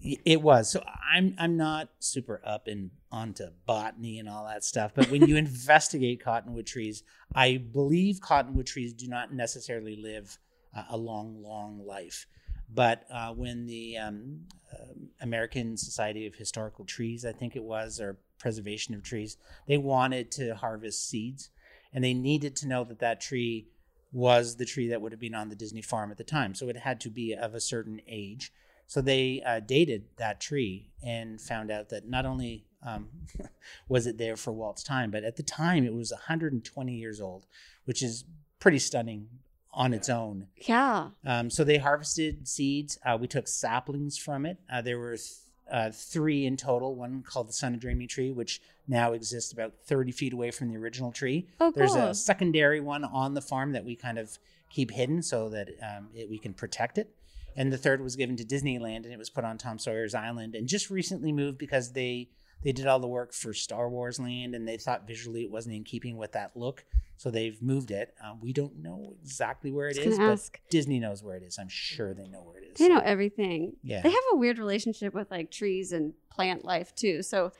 [0.00, 0.70] It was.
[0.70, 0.82] So
[1.12, 5.36] I'm I'm not super up and onto botany and all that stuff, but when you
[5.46, 7.02] investigate cottonwood trees,
[7.34, 10.38] I believe cottonwood trees do not necessarily live
[10.76, 12.26] uh, a long, long life.
[12.72, 14.40] But uh, when the um,
[14.72, 19.36] um American Society of Historical Trees, I think it was, or Preservation of Trees,
[19.66, 21.50] they wanted to harvest seeds,
[21.92, 23.68] and they needed to know that that tree
[24.12, 26.54] was the tree that would have been on the Disney farm at the time.
[26.54, 28.52] So it had to be of a certain age.
[28.88, 33.08] So they uh, dated that tree and found out that not only um,
[33.88, 37.46] was it there for Walt's time, but at the time it was 120 years old,
[37.84, 38.24] which is
[38.58, 39.28] pretty stunning
[39.74, 40.46] on its own.
[40.56, 41.10] Yeah.
[41.26, 42.98] Um, so they harvested seeds.
[43.04, 44.56] Uh, we took saplings from it.
[44.72, 45.32] Uh, there were th-
[45.70, 46.94] uh, three in total.
[46.94, 50.68] One called the Son of Dreaming tree, which now exists about 30 feet away from
[50.68, 51.46] the original tree.
[51.60, 52.08] Oh, There's cool.
[52.08, 54.38] a secondary one on the farm that we kind of
[54.70, 57.10] keep hidden so that um, it, we can protect it.
[57.58, 60.54] And the third was given to Disneyland, and it was put on Tom Sawyer's Island,
[60.54, 62.30] and just recently moved because they
[62.62, 65.74] they did all the work for Star Wars Land, and they thought visually it wasn't
[65.74, 66.84] in keeping with that look,
[67.16, 68.14] so they've moved it.
[68.24, 70.60] Um, we don't know exactly where it is, Just but.
[70.70, 71.58] Disney knows where it is.
[71.58, 72.78] I'm sure they know where it is.
[72.78, 73.74] They know everything.
[73.82, 74.02] Yeah.
[74.02, 77.24] They have a weird relationship with like trees and plant life too.
[77.24, 77.52] So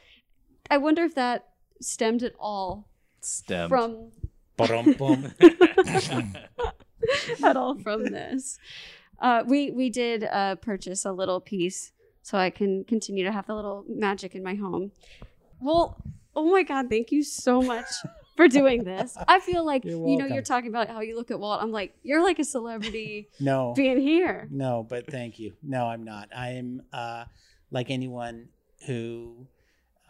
[0.70, 1.49] I wonder if that
[1.80, 2.88] stemmed at all
[3.20, 3.68] Stem.
[3.68, 4.12] from
[4.57, 5.34] Ba-dum-bum.
[7.44, 8.59] at all from this.
[9.21, 11.93] Uh, we we did uh, purchase a little piece
[12.23, 14.93] so I can continue to have the little magic in my home.
[15.61, 15.97] Well,
[16.37, 17.87] oh my god, thank you so much
[18.37, 19.16] for doing this.
[19.27, 21.62] I feel like You're know you're talking about how you look at Walt.
[21.62, 24.47] I'm like you're like a celebrity no, being here.
[24.51, 25.55] no, but thank you.
[25.62, 26.29] No, I'm not.
[26.37, 27.25] I am uh,
[27.71, 28.49] like anyone
[28.87, 29.47] who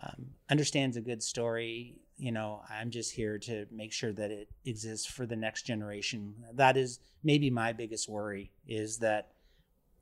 [0.03, 1.97] um, understands a good story.
[2.19, 6.35] You know, I'm just here to make sure that it exists for the next generation.
[6.55, 9.31] That is maybe my biggest worry is that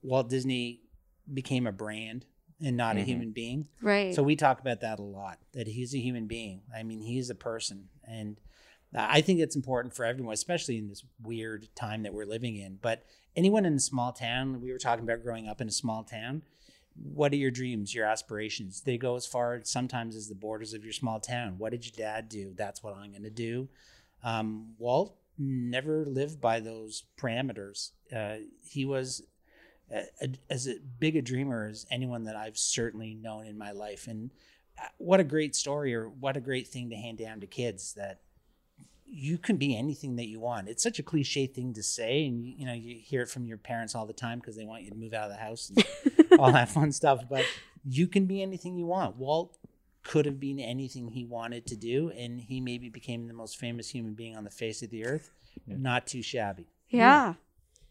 [0.03, 0.81] Walt Disney
[1.33, 2.25] became a brand
[2.65, 3.05] and not a Mhm.
[3.05, 3.69] human being.
[3.83, 4.15] Right.
[4.15, 5.39] So we talk about that a lot.
[5.53, 6.63] That he's a human being.
[6.75, 8.41] I mean, he's a person, and
[8.95, 12.77] I think it's important for everyone, especially in this weird time that we're living in.
[12.81, 13.05] But
[13.35, 16.45] anyone in a small town, we were talking about growing up in a small town.
[17.03, 18.81] What are your dreams, your aspirations?
[18.81, 21.59] They go as far sometimes as the borders of your small town.
[21.59, 22.55] What did your dad do?
[22.57, 23.69] That's what I'm going to do.
[24.25, 27.91] Um, Walt never lived by those parameters.
[28.15, 29.23] Uh, he was
[29.93, 30.69] a, a, as
[30.99, 34.07] big a dreamer as anyone that I've certainly known in my life.
[34.07, 34.31] And
[34.81, 37.93] uh, what a great story, or what a great thing to hand down to kids
[37.95, 38.21] that
[39.09, 40.69] you can be anything that you want.
[40.69, 43.47] It's such a cliche thing to say, and you, you know you hear it from
[43.47, 45.71] your parents all the time because they want you to move out of the house
[45.71, 47.25] and all that fun stuff.
[47.29, 47.45] But
[47.85, 49.17] you can be anything you want.
[49.17, 49.57] Walt
[50.03, 53.89] could have been anything he wanted to do, and he maybe became the most famous
[53.89, 55.31] human being on the face of the earth.
[55.67, 56.67] Not too shabby.
[56.89, 57.35] yeah.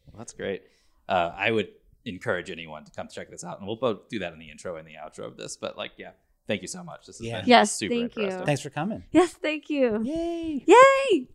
[0.05, 0.63] Well, that's great.
[1.09, 1.69] Uh, I would
[2.05, 4.75] encourage anyone to come check this out, and we'll both do that in the intro
[4.75, 5.57] and the outro of this.
[5.57, 6.11] But like, yeah,
[6.47, 7.05] thank you so much.
[7.05, 7.41] This has Yeah.
[7.41, 8.31] been Yes, super thank you.
[8.45, 9.03] Thanks for coming.
[9.11, 9.33] Yes.
[9.33, 10.01] Thank you.
[10.03, 10.63] Yay!
[10.65, 11.27] Yay.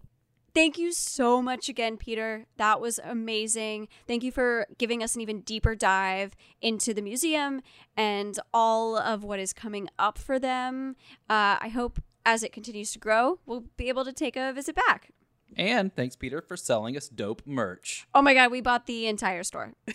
[0.52, 2.46] Thank you so much again, Peter.
[2.56, 3.86] That was amazing.
[4.08, 7.62] Thank you for giving us an even deeper dive into the museum
[7.96, 10.96] and all of what is coming up for them.
[11.28, 14.74] Uh, I hope as it continues to grow, we'll be able to take a visit
[14.74, 15.10] back.
[15.56, 18.06] And thanks, Peter, for selling us dope merch.
[18.12, 19.72] Oh my god, we bought the entire store.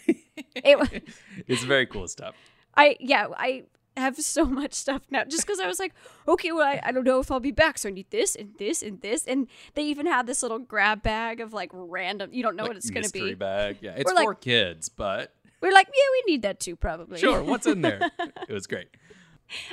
[0.55, 0.89] it, was-
[1.47, 2.33] It's very cool stuff.
[2.77, 3.63] I yeah, I
[3.97, 5.93] have so much stuff now just because I was like,
[6.27, 8.51] okay, well, I, I don't know if I'll be back, so I need this and
[8.57, 12.29] this and this, and they even had this little grab bag of like random.
[12.33, 13.35] You don't know Like what it's gonna mystery be.
[13.35, 13.77] bag.
[13.81, 17.19] Yeah, it's We're like- for kids, but We're like, yeah, we need that too, probably.
[17.19, 17.99] sure, what's in there?
[18.47, 18.87] it was great.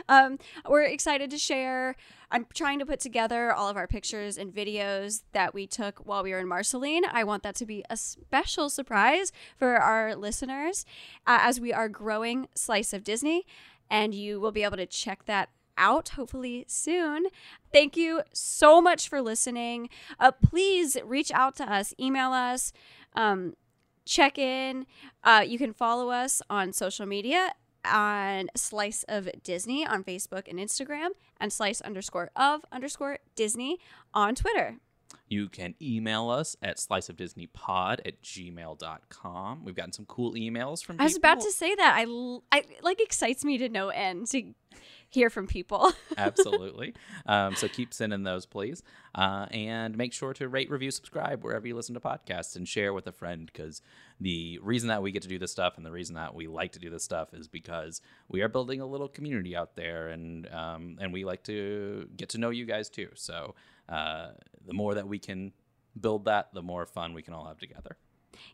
[0.09, 1.97] Um, we're excited to share.
[2.31, 6.23] I'm trying to put together all of our pictures and videos that we took while
[6.23, 7.05] we were in Marceline.
[7.11, 10.85] I want that to be a special surprise for our listeners
[11.27, 13.47] uh, as we are growing Slice of Disney,
[13.93, 17.27] and you will be able to check that out hopefully soon.
[17.73, 19.91] Thank you so much for listening.
[20.19, 22.73] Uh, please reach out to us, email us.
[23.15, 23.55] Um,
[24.05, 24.87] check in.
[25.23, 27.53] Uh, you can follow us on social media
[27.85, 31.09] on Slice of Disney on Facebook and Instagram,
[31.41, 33.79] and Slice underscore of underscore Disney
[34.15, 34.77] on Twitter.
[35.33, 39.65] You can email us at sliceofdisneypod at gmail.com.
[39.65, 41.95] We've gotten some cool emails from I was about to say that.
[41.97, 44.53] I, l- I like excites me to no end to
[45.09, 45.91] hear from people.
[46.19, 46.93] Absolutely.
[47.25, 48.83] Um, so keep sending those, please.
[49.15, 52.93] Uh, and make sure to rate, review, subscribe wherever you listen to podcasts and share
[52.93, 53.81] with a friend because
[54.21, 56.73] the reason that we get to do this stuff and the reason that we like
[56.73, 60.47] to do this stuff is because we are building a little community out there and,
[60.53, 63.09] um, and we like to get to know you guys too.
[63.15, 63.55] So
[63.93, 64.33] uh,
[64.67, 65.53] the more that we can
[66.01, 67.97] build that, the more fun we can all have together.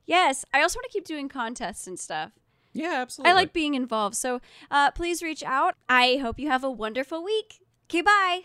[0.04, 2.32] yes, I also want to keep doing contests and stuff.
[2.72, 3.30] Yeah, absolutely.
[3.30, 4.16] I like being involved.
[4.16, 5.74] So uh, please reach out.
[5.88, 7.60] I hope you have a wonderful week.
[7.86, 8.42] Okay, bye.